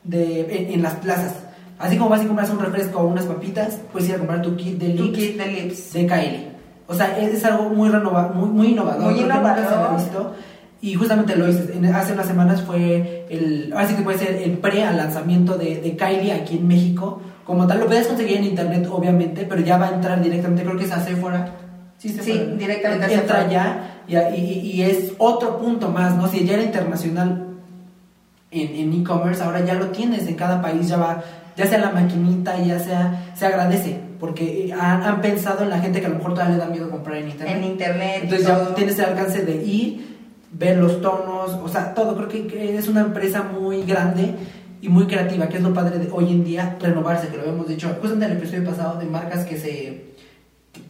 de, 0.04 0.40
en, 0.54 0.74
en 0.74 0.82
las 0.82 0.94
plazas. 0.96 1.32
Así 1.78 1.96
como 1.96 2.10
vas 2.10 2.22
y 2.22 2.26
compras 2.26 2.50
un 2.50 2.58
refresco 2.58 3.00
o 3.00 3.06
unas 3.06 3.24
papitas, 3.26 3.78
puedes 3.92 4.08
ir 4.08 4.14
a 4.16 4.18
comprar 4.18 4.42
tu 4.42 4.56
kit 4.56 4.78
de 4.78 4.90
Tu 4.90 5.04
lips 5.04 5.18
kit 5.18 5.36
de 5.38 5.46
lips. 5.46 5.92
de 5.92 6.06
Kylie. 6.06 6.46
O 6.88 6.94
sea, 6.94 7.18
es, 7.18 7.34
es 7.34 7.44
algo 7.44 7.68
muy, 7.70 7.88
renova, 7.88 8.28
muy, 8.34 8.48
muy 8.48 8.66
innovador. 8.68 9.02
Muy 9.02 9.14
que 9.14 9.22
nunca 9.22 9.34
se 9.42 9.48
había 9.50 9.62
innovador. 9.66 9.96
visto. 10.00 10.34
Y 10.80 10.94
justamente 10.94 11.36
lo 11.36 11.48
hice. 11.48 11.72
En- 11.74 11.84
hace 11.94 12.12
unas 12.12 12.26
semanas 12.26 12.62
fue 12.62 13.26
el. 13.30 13.70
Ahora 13.72 13.88
sí 13.88 13.94
que 13.94 14.02
puede 14.02 14.18
ser 14.18 14.36
el 14.36 14.52
pre 14.58 14.84
al 14.84 14.96
lanzamiento 14.96 15.56
de, 15.58 15.80
de 15.80 15.96
Kylie 15.96 16.32
aquí 16.32 16.56
en 16.58 16.66
México. 16.68 17.20
Como 17.44 17.66
tal, 17.66 17.80
lo 17.80 17.86
puedes 17.86 18.06
conseguir 18.08 18.38
en 18.38 18.44
internet, 18.44 18.88
obviamente, 18.90 19.46
pero 19.48 19.60
ya 19.62 19.76
va 19.78 19.88
a 19.88 19.94
entrar 19.94 20.20
directamente, 20.22 20.64
creo 20.64 20.76
que 20.76 20.84
es 20.84 20.92
a 20.92 21.00
Sephora. 21.04 21.48
Sí, 21.98 22.08
Sephora. 22.10 22.44
directamente 22.56 23.04
a 23.06 23.12
Entra 23.20 23.48
ya 23.48 23.95
y, 24.08 24.16
y- 24.16 24.70
y 24.72 24.82
es 24.82 25.12
otro 25.18 25.58
punto 25.58 25.88
más, 25.90 26.16
¿no? 26.16 26.28
Si 26.28 26.44
ya 26.44 26.54
era 26.54 26.62
internacional 26.62 27.46
en 28.50 28.76
en 28.76 29.00
e-commerce, 29.00 29.42
ahora 29.42 29.64
ya 29.64 29.74
lo 29.74 29.86
tienes, 29.88 30.26
en 30.26 30.34
cada 30.36 30.62
país 30.62 30.88
ya 30.88 30.96
va 30.96 31.22
ya 31.56 31.66
sea 31.66 31.78
la 31.78 31.90
maquinita, 31.90 32.58
ya 32.62 32.78
sea, 32.78 33.32
se 33.34 33.46
agradece, 33.46 33.98
porque 34.20 34.74
han, 34.78 35.02
han 35.02 35.22
pensado 35.22 35.62
en 35.64 35.70
la 35.70 35.78
gente 35.80 36.00
que 36.00 36.06
a 36.06 36.10
lo 36.10 36.16
mejor 36.16 36.34
todavía 36.34 36.56
le 36.58 36.62
da 36.62 36.68
miedo 36.68 36.90
comprar 36.90 37.16
en 37.16 37.30
internet. 37.30 37.56
En 37.56 37.64
internet. 37.64 38.20
Entonces 38.24 38.46
ya 38.46 38.74
tienes 38.74 38.98
el 38.98 39.04
alcance 39.06 39.42
de 39.42 39.64
ir, 39.64 40.18
ver 40.52 40.76
los 40.76 41.00
tonos, 41.00 41.52
o 41.64 41.66
sea, 41.68 41.94
todo. 41.94 42.14
Creo 42.14 42.28
que- 42.28 42.76
es 42.76 42.88
una 42.88 43.00
empresa 43.00 43.42
muy 43.42 43.84
grande 43.84 44.34
y 44.82 44.90
muy 44.90 45.06
creativa, 45.06 45.48
que 45.48 45.56
es 45.56 45.62
lo 45.62 45.72
padre 45.72 45.98
de 45.98 46.10
hoy 46.12 46.30
en 46.30 46.44
día, 46.44 46.76
renovarse, 46.78 47.28
que 47.28 47.36
lo 47.38 47.44
habíamos 47.44 47.68
dicho 47.68 47.88
justo 48.02 48.14
en 48.16 48.22
el 48.24 48.32
episodio 48.32 48.64
pasado, 48.68 48.98
de 49.00 49.06
marcas 49.06 49.46
que 49.46 49.56
se 49.58 50.04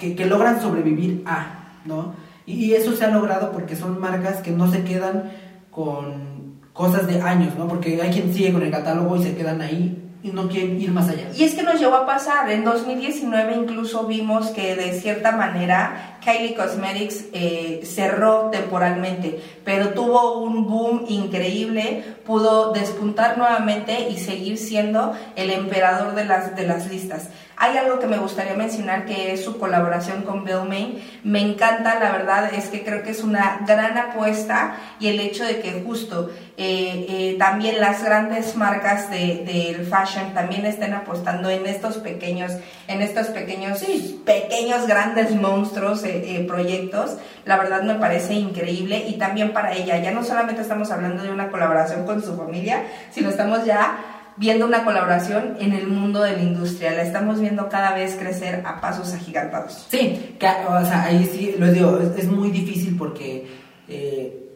que, 0.00 0.16
que 0.16 0.26
logran 0.26 0.60
sobrevivir 0.60 1.22
a, 1.26 1.74
¿no? 1.84 2.12
Y, 2.46 2.72
eso 2.74 2.96
se 2.96 3.04
ha 3.04 3.10
logrado 3.10 3.52
porque 3.52 3.76
son 3.76 4.00
marcas 4.00 4.38
que 4.38 4.52
no 4.52 4.70
se 4.70 4.84
quedan 4.84 5.32
con 5.70 6.60
cosas 6.72 7.06
de 7.06 7.20
años, 7.20 7.54
¿no? 7.56 7.66
Porque 7.66 8.00
hay 8.00 8.10
quien 8.10 8.32
sigue 8.32 8.52
con 8.52 8.62
el 8.62 8.70
catálogo 8.70 9.16
y 9.16 9.22
se 9.22 9.34
quedan 9.34 9.60
ahí 9.60 10.02
y 10.22 10.30
no 10.30 10.48
quieren 10.48 10.80
ir 10.80 10.90
más 10.90 11.08
allá. 11.08 11.28
Y 11.36 11.44
es 11.44 11.54
que 11.54 11.62
nos 11.62 11.78
llegó 11.78 11.94
a 11.94 12.06
pasar, 12.06 12.50
en 12.50 12.64
2019 12.64 13.56
incluso 13.56 14.06
vimos 14.06 14.48
que 14.48 14.74
de 14.74 14.98
cierta 15.00 15.32
manera 15.32 16.18
Kylie 16.24 16.54
Cosmetics 16.54 17.26
eh, 17.32 17.80
cerró 17.84 18.50
temporalmente, 18.50 19.40
pero 19.64 19.90
tuvo 19.90 20.40
un 20.40 20.66
boom 20.66 21.04
increíble, 21.08 22.02
pudo 22.24 22.72
despuntar 22.72 23.38
nuevamente 23.38 24.08
y 24.10 24.18
seguir 24.18 24.58
siendo 24.58 25.12
el 25.36 25.50
emperador 25.50 26.14
de 26.14 26.24
las, 26.24 26.56
de 26.56 26.66
las 26.66 26.90
listas. 26.90 27.28
Hay 27.58 27.76
algo 27.78 27.98
que 27.98 28.06
me 28.06 28.18
gustaría 28.18 28.52
mencionar 28.54 29.06
que 29.06 29.32
es 29.32 29.42
su 29.42 29.58
colaboración 29.58 30.22
con 30.22 30.44
Balmain. 30.44 31.02
Me 31.24 31.40
encanta, 31.40 31.98
la 31.98 32.12
verdad 32.12 32.52
es 32.52 32.66
que 32.66 32.84
creo 32.84 33.02
que 33.02 33.10
es 33.10 33.22
una 33.24 33.60
gran 33.66 33.96
apuesta 33.96 34.76
y 35.00 35.08
el 35.08 35.20
hecho 35.20 35.42
de 35.44 35.60
que 35.60 35.82
justo 35.82 36.30
eh, 36.58 37.06
eh, 37.08 37.36
también 37.38 37.80
las 37.80 38.04
grandes 38.04 38.56
marcas 38.56 39.10
de- 39.10 39.42
del 39.46 39.86
fashion 39.86 40.34
también 40.34 40.66
estén 40.66 40.92
apostando 40.92 41.48
en 41.48 41.64
estos 41.66 41.96
pequeños, 41.96 42.52
en 42.88 43.00
estos 43.00 43.28
pequeños, 43.28 43.82
pequeños 44.26 44.86
grandes 44.86 45.34
monstruos, 45.34 46.04
eh, 46.04 46.44
proyectos. 46.46 47.16
La 47.46 47.56
verdad 47.56 47.82
me 47.82 47.94
parece 47.94 48.34
increíble 48.34 49.04
y 49.08 49.14
también 49.14 49.52
para 49.54 49.72
ella. 49.72 49.96
Ya 49.98 50.10
no 50.10 50.22
solamente 50.24 50.60
estamos 50.62 50.90
hablando 50.90 51.22
de 51.22 51.30
una 51.30 51.50
colaboración 51.50 52.04
con 52.04 52.22
su 52.22 52.36
familia, 52.36 52.82
sino 53.10 53.30
estamos 53.30 53.64
ya 53.64 54.15
viendo 54.36 54.66
una 54.66 54.84
colaboración 54.84 55.56
en 55.60 55.72
el 55.72 55.86
mundo 55.88 56.22
de 56.22 56.32
la 56.32 56.42
industria. 56.42 56.92
La 56.92 57.02
estamos 57.02 57.40
viendo 57.40 57.68
cada 57.68 57.94
vez 57.94 58.16
crecer 58.16 58.62
a 58.66 58.80
pasos 58.80 59.12
agigantados. 59.12 59.86
Sí, 59.90 60.36
que, 60.38 60.46
o 60.46 60.84
sea, 60.84 61.04
ahí 61.04 61.28
sí, 61.30 61.54
lo 61.58 61.72
digo, 61.72 61.98
es, 61.98 62.24
es 62.24 62.30
muy 62.30 62.50
difícil 62.50 62.96
porque 62.96 63.46
eh, 63.88 64.46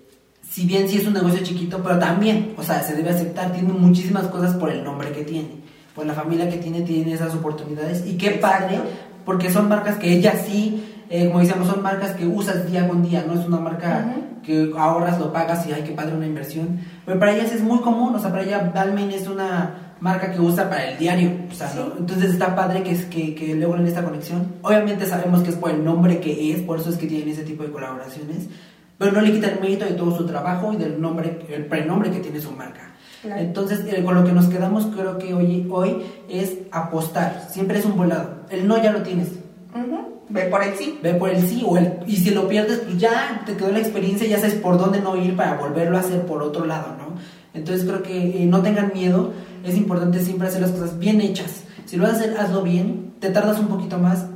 si 0.51 0.67
bien 0.67 0.89
sí 0.89 0.99
es 0.99 1.07
un 1.07 1.15
negocio 1.15 1.43
chiquito, 1.43 1.81
pero 1.83 1.99
también, 1.99 2.55
o 2.57 2.63
sea, 2.63 2.83
se 2.83 2.95
debe 2.97 3.11
aceptar, 3.11 3.53
tiene 3.53 3.73
muchísimas 3.73 4.27
cosas 4.27 4.55
por 4.57 4.71
el 4.71 4.83
nombre 4.83 5.13
que 5.13 5.23
tiene, 5.23 5.51
por 5.95 6.05
la 6.05 6.13
familia 6.13 6.51
que 6.51 6.57
tiene, 6.57 6.83
tiene 6.83 7.13
esas 7.13 7.35
oportunidades 7.35 8.05
y 8.05 8.17
qué 8.17 8.33
padre, 8.33 8.81
porque 9.25 9.51
son 9.51 9.69
marcas 9.69 9.97
que 9.97 10.13
ella 10.13 10.35
sí, 10.45 10.90
eh, 11.11 11.27
como 11.29 11.41
decíamos, 11.41 11.67
son 11.69 11.83
marcas 11.83 12.13
que 12.13 12.27
usas 12.27 12.67
día 12.71 12.89
con 12.89 13.03
día, 13.03 13.25
no 13.27 13.35
es 13.39 13.47
una 13.47 13.59
marca 13.59 14.07
Ujú. 14.11 14.43
que 14.43 14.73
ahorras, 14.79 15.19
lo 15.19 15.33
pagas 15.33 15.67
y 15.67 15.73
hay 15.73 15.83
que 15.83 15.93
padre 15.93 16.15
una 16.17 16.27
inversión, 16.27 16.79
pero 17.05 17.19
para 17.19 17.33
ellas 17.35 17.53
es 17.53 17.63
muy 17.63 17.81
común, 17.81 18.15
o 18.15 18.19
sea, 18.19 18.31
para 18.31 18.45
ella 18.45 18.71
Balmain 18.75 19.11
es 19.11 19.27
una 19.29 19.95
marca 20.01 20.33
que 20.33 20.41
usa 20.41 20.71
para 20.71 20.91
el 20.93 20.99
diario, 20.99 21.31
o 21.51 21.55
sea, 21.55 21.69
Sí. 21.69 21.79
¿no? 21.79 21.99
entonces 21.99 22.31
está 22.31 22.57
padre 22.57 22.83
que, 22.83 22.93
es, 22.93 23.05
que, 23.07 23.35
que 23.35 23.55
logren 23.55 23.87
esta 23.87 24.03
conexión. 24.03 24.47
Obviamente 24.63 25.05
sabemos 25.05 25.43
que 25.43 25.51
es 25.51 25.57
por 25.57 25.71
el 25.71 25.85
nombre 25.85 26.21
que 26.21 26.53
es, 26.55 26.63
por 26.63 26.79
eso 26.81 26.89
es 26.89 26.97
que 26.97 27.07
tienen 27.07 27.29
ese 27.29 27.43
tipo 27.43 27.65
de 27.65 27.71
colaboraciones, 27.71 28.49
pero 28.97 29.13
no 29.13 29.21
le 29.21 29.33
quita 29.33 29.49
el 29.49 29.61
mérito 29.61 29.85
de 29.85 29.93
todo 29.93 30.17
su 30.17 30.25
trabajo 30.27 30.73
y 30.73 30.77
del 30.77 31.01
nombre, 31.01 31.41
el 31.51 31.67
prenombre 31.67 32.11
que 32.11 32.21
tiene 32.21 32.41
su 32.41 32.51
marca. 32.53 32.93
Claro. 33.21 33.43
Entonces, 33.43 33.81
eh, 33.93 34.03
con 34.03 34.15
lo 34.15 34.25
que 34.25 34.33
nos 34.33 34.47
quedamos 34.47 34.87
creo 34.87 35.19
que 35.19 35.35
hoy, 35.35 35.67
hoy 35.71 36.03
es 36.31 36.55
apostar, 36.73 37.47
siempre 37.51 37.79
es 37.79 37.85
un 37.85 37.97
volado, 37.99 38.37
el 38.49 38.67
no 38.67 38.83
ya 38.83 38.93
lo 38.93 39.03
tienes, 39.03 39.29
Ujú. 39.75 40.10
Ve 40.31 40.43
por 40.43 40.63
el 40.63 40.75
sí. 40.77 40.99
ve 41.03 41.15
por 41.15 41.29
el 41.31 41.47
sí 41.47 41.63
o 41.67 41.77
el 41.77 41.93
y 42.07 42.17
si 42.17 42.31
lo 42.31 42.49
pierdes 42.49 42.79
pues 42.79 42.99
ya 42.99 43.43
te 43.45 43.57
quedó 43.57 43.73
la 43.73 43.81
experiencia 43.81 44.29
ya 44.29 44.39
sabes 44.39 44.55
por 44.55 44.79
dónde 44.79 45.01
no 45.01 45.17
ir 45.17 45.37
para 45.37 45.55
volverlo 45.55 45.97
a 45.97 46.01
hacer 46.01 46.25
por 46.25 46.43
otro 46.43 46.65
lado 46.67 46.95
no 46.97 47.17
entonces 47.53 47.85
creo 47.85 48.03
que 48.03 48.43
eh, 48.43 48.47
no 48.47 48.63
tengan 48.63 48.93
miedo 48.95 49.33
es 49.65 49.77
importante 49.77 50.21
siempre 50.21 50.47
hacer 50.47 50.61
las 50.61 50.71
cosas 50.71 50.99
bien 50.99 51.21
hechas 51.21 51.65
si 51.85 51.97
lo 51.97 52.05
vas 52.05 52.13
a 52.13 52.17
hacer 52.17 52.37
hazlo 52.39 52.63
bien 52.63 53.15
te 53.19 53.31
tardas 53.31 53.59
un 53.59 53.67
poquito 53.67 53.99
más 53.99 54.27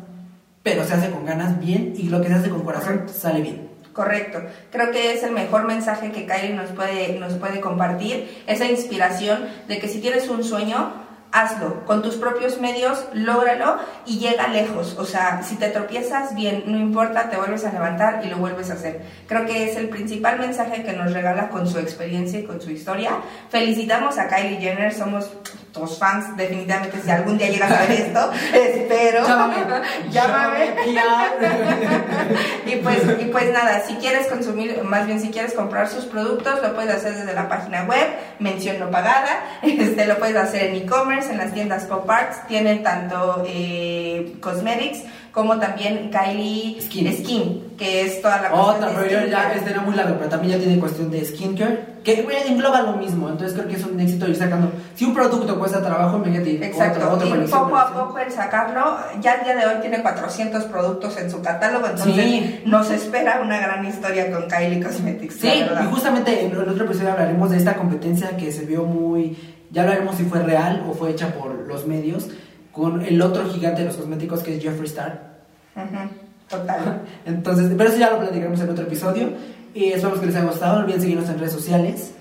pero 0.65 0.85
se 0.85 0.95
hace 0.95 1.11
con 1.11 1.25
ganas 1.25 1.61
bien 1.61 1.95
y 1.97 2.09
lo 2.09 2.21
que 2.21 2.29
se 2.29 2.35
hace 2.35 2.51
con 2.51 2.63
corazón 2.63 2.95
Correcto. 2.95 3.13
sale 3.13 3.41
bien 3.41 3.75
Correcto. 3.95 4.43
Creo 4.73 4.91
que 4.91 5.13
es 5.13 5.23
el 5.23 5.31
mejor 5.31 5.69
mensaje 5.69 6.11
que 6.11 6.27
Kylie 6.27 6.53
nos 6.53 6.71
puede, 6.71 7.17
nos 7.21 7.35
puede 7.35 7.61
compartir. 7.61 8.43
Esa 8.49 8.67
inspiración 8.67 9.45
de 9.69 9.79
que 9.79 9.87
si 9.87 10.01
tienes 10.01 10.29
un 10.29 10.43
sueño, 10.43 10.93
hazlo. 11.35 11.85
Con 11.85 12.01
tus 12.01 12.15
propios 12.15 12.61
medios, 12.61 13.05
lógralo 13.13 13.77
y 14.07 14.19
llega 14.19 14.47
lejos. 14.49 14.97
O 14.99 15.05
sea, 15.05 15.43
si 15.43 15.57
te 15.57 15.69
tropiezas, 15.69 16.35
bien, 16.35 16.63
no 16.67 16.79
importa, 16.79 17.29
te 17.29 17.37
vuelves 17.37 17.65
a 17.65 17.73
levantar 17.73 18.25
y 18.25 18.29
lo 18.29 18.39
vuelves 18.39 18.71
a 18.71 18.75
hacer. 18.75 19.03
Creo 19.27 19.45
que 19.45 19.69
es 19.69 19.77
el 19.77 19.89
principal 19.89 20.39
mensaje 20.39 20.85
que 20.85 20.93
nos 20.93 21.13
regala 21.13 21.51
con 21.51 21.67
su 21.67 21.79
experiencia 21.79 22.39
y 22.39 22.45
con 22.45 22.61
su 22.61 22.71
historia. 22.71 23.19
Felicitamos 23.51 24.17
a 24.19 24.29
Kylie 24.29 24.61
Jenner, 24.61 24.95
somos 24.95 25.31
tus 25.75 25.99
fans, 25.99 26.37
definitivamente, 26.37 27.03
si 27.03 27.11
algún 27.11 27.37
día 27.37 27.49
llegas 27.49 27.71
a 27.71 27.81
ver 27.83 27.91
esto, 27.91 28.31
espero. 28.55 29.27
Llámame. 29.27 29.57
Llámame. 30.11 30.75
Y 32.67 32.77
pues, 32.77 33.03
y 33.21 33.25
pues 33.27 33.53
nada, 33.53 33.83
si 33.87 33.95
quieres 33.97 34.27
consumir, 34.29 34.83
más 34.85 35.07
bien 35.07 35.21
si 35.21 35.29
quieres 35.29 35.53
comprar 35.53 35.89
sus 35.89 36.05
productos, 36.07 36.63
lo 36.63 36.75
puedes 36.75 36.95
hacer 36.95 37.15
desde 37.15 37.35
la 37.35 37.49
página 37.49 37.85
web, 37.85 38.07
mención 38.39 38.79
no 38.79 38.91
pagada, 38.91 39.45
este, 39.63 40.07
lo 40.07 40.19
puedes 40.19 40.37
hacer 40.37 40.71
en 40.71 40.77
e-commerce, 40.77 41.31
en 41.31 41.39
las 41.39 41.53
tiendas 41.53 41.85
Pop 41.85 42.09
Arts, 42.09 42.47
tienen 42.49 42.83
tanto 42.83 43.45
eh, 43.47 44.35
cosmetics 44.41 45.01
como 45.31 45.59
también 45.59 46.11
Kylie 46.11 46.81
Skin. 46.81 47.75
que 47.77 48.03
es 48.03 48.23
toda 48.23 48.41
la 48.41 48.55
Otra, 48.55 48.93
cuestión 48.93 48.95
de 48.95 49.05
pero 49.09 49.21
yo 49.21 49.31
ya 49.31 49.53
este 49.53 49.71
era 49.71 49.81
muy 49.81 49.95
largo, 49.95 50.17
pero 50.17 50.31
también 50.31 50.59
ya 50.59 50.65
tiene 50.65 50.81
cuestión 50.81 51.11
de 51.11 51.25
skincare, 51.25 51.94
que 52.05 52.23
güey, 52.23 52.37
engloba 52.47 52.83
lo 52.83 52.93
mismo, 52.93 53.29
entonces 53.29 53.55
creo 53.57 53.67
que 53.67 53.77
es 53.77 53.85
un 53.85 53.99
éxito 53.99 54.29
ir 54.29 54.37
sacando. 54.37 54.71
Si 54.95 55.05
un 55.05 55.15
producto 55.15 55.59
cuesta 55.59 55.81
trabajo, 55.83 56.19
imagínate 56.19 56.65
Exacto, 56.67 57.11
otro, 57.11 57.27
otro 57.29 57.43
y 57.45 57.49
poco 57.49 57.77
a 57.77 57.93
poco 57.93 58.19
el 58.19 58.31
sacarlo, 58.31 58.99
ya 59.21 59.35
el 59.37 59.45
día 59.45 59.57
de 59.57 59.67
hoy 59.67 59.81
tiene 59.81 60.03
400 60.03 60.65
productos 60.65 61.17
en 61.17 61.31
su 61.31 61.41
catálogo, 61.43 61.87
entonces 61.87 62.15
Sí. 62.15 62.63
nos 62.67 62.91
espera 62.91 63.41
una 63.43 63.59
gran 63.59 63.85
historia 63.87 64.31
con 64.31 64.47
Kylie 64.49 64.83
Cosmetics. 64.83 65.37
Sí, 65.37 65.49
y 65.49 65.85
justamente 65.91 66.45
en 66.45 66.53
el 66.53 66.69
otro 66.69 66.85
episodio 66.85 67.13
hablaremos 67.13 67.51
de 67.51 67.57
esta 67.57 67.75
competencia 67.75 68.37
que 68.37 68.53
se 68.53 68.67
vio 68.67 68.85
muy. 68.85 69.37
Ya 69.71 69.83
hablaremos 69.83 70.15
si 70.17 70.25
fue 70.25 70.41
real 70.41 70.85
o 70.89 70.93
fue 70.95 71.11
hecha 71.11 71.29
por 71.35 71.53
los 71.67 71.87
medios, 71.87 72.29
con 72.71 73.01
el 73.03 73.21
otro 73.23 73.49
gigante 73.49 73.81
de 73.81 73.87
los 73.89 73.97
cosméticos 73.97 74.43
que 74.43 74.57
es 74.57 74.63
Jeffree 74.63 74.87
Star. 74.87 75.39
Ujú, 75.75 76.11
Total. 76.49 77.01
Entonces, 77.25 77.73
pero 77.77 77.89
eso 77.89 77.99
ya 77.99 78.11
lo 78.11 78.19
platicaremos 78.19 78.61
en 78.61 78.71
otro 78.71 78.85
episodio. 78.85 79.31
Y 79.75 79.93
esperamos 79.93 80.21
que 80.21 80.27
les 80.27 80.37
haya 80.37 80.47
gustado. 80.47 80.77
No 80.77 80.81
olviden 80.85 81.01
seguirnos 81.01 81.29
en 81.29 81.39
redes 81.39 81.53
sociales. 81.53 82.13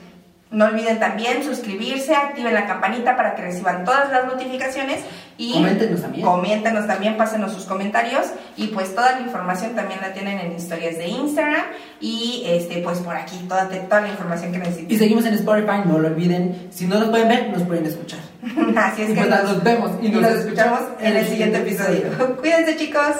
No 0.49 0.65
olviden 0.65 0.99
también 0.99 1.43
suscribirse, 1.43 2.13
activen 2.13 2.53
la 2.53 2.67
campanita 2.67 3.15
para 3.15 3.33
que 3.33 3.41
reciban 3.41 3.83
todas 3.85 4.11
las 4.11 4.27
notificaciones 4.27 4.99
y 5.35 5.53
Coméntenos 5.53 6.01
también. 6.01 6.23
Coméntenos 6.23 6.85
también, 6.85 7.17
pásenos 7.17 7.53
sus 7.53 7.65
comentarios 7.65 8.27
y 8.55 8.67
pues 8.67 8.93
toda 8.93 9.13
la 9.13 9.21
información 9.21 9.73
también 9.73 9.99
la 9.99 10.13
tienen 10.13 10.37
en 10.37 10.51
historias 10.51 10.99
de 10.99 11.07
Instagram 11.07 11.63
y 11.99 12.43
este 12.45 12.83
pues 12.83 12.99
por 12.99 13.15
aquí 13.15 13.35
toda, 13.49 13.67
toda 13.67 14.01
la 14.01 14.09
información 14.09 14.51
que 14.51 14.57
Y 14.57 14.61
necesiten. 14.61 14.99
seguimos 14.99 15.25
en 15.25 15.33
Spotify, 15.33 15.81
no 15.85 15.97
lo 15.97 16.07
olviden. 16.09 16.67
Si 16.71 16.85
no 16.85 16.99
nos 16.99 17.09
pueden 17.09 17.29
ver, 17.29 17.49
nos 17.49 17.63
pueden 17.63 17.87
escuchar. 17.87 18.19
Así 18.77 19.01
es 19.01 19.09
Y 19.09 19.13
que 19.15 19.21
pues, 19.21 19.43
nos 19.43 19.63
vemos 19.63 19.91
y 20.03 20.09
nos 20.09 20.31
escuchamos 20.33 20.81
en 20.99 21.17
el 21.17 21.27
siguiente 21.27 21.57
episodio. 21.57 22.03
Cuídense 22.39 22.75
chicos. 22.75 23.15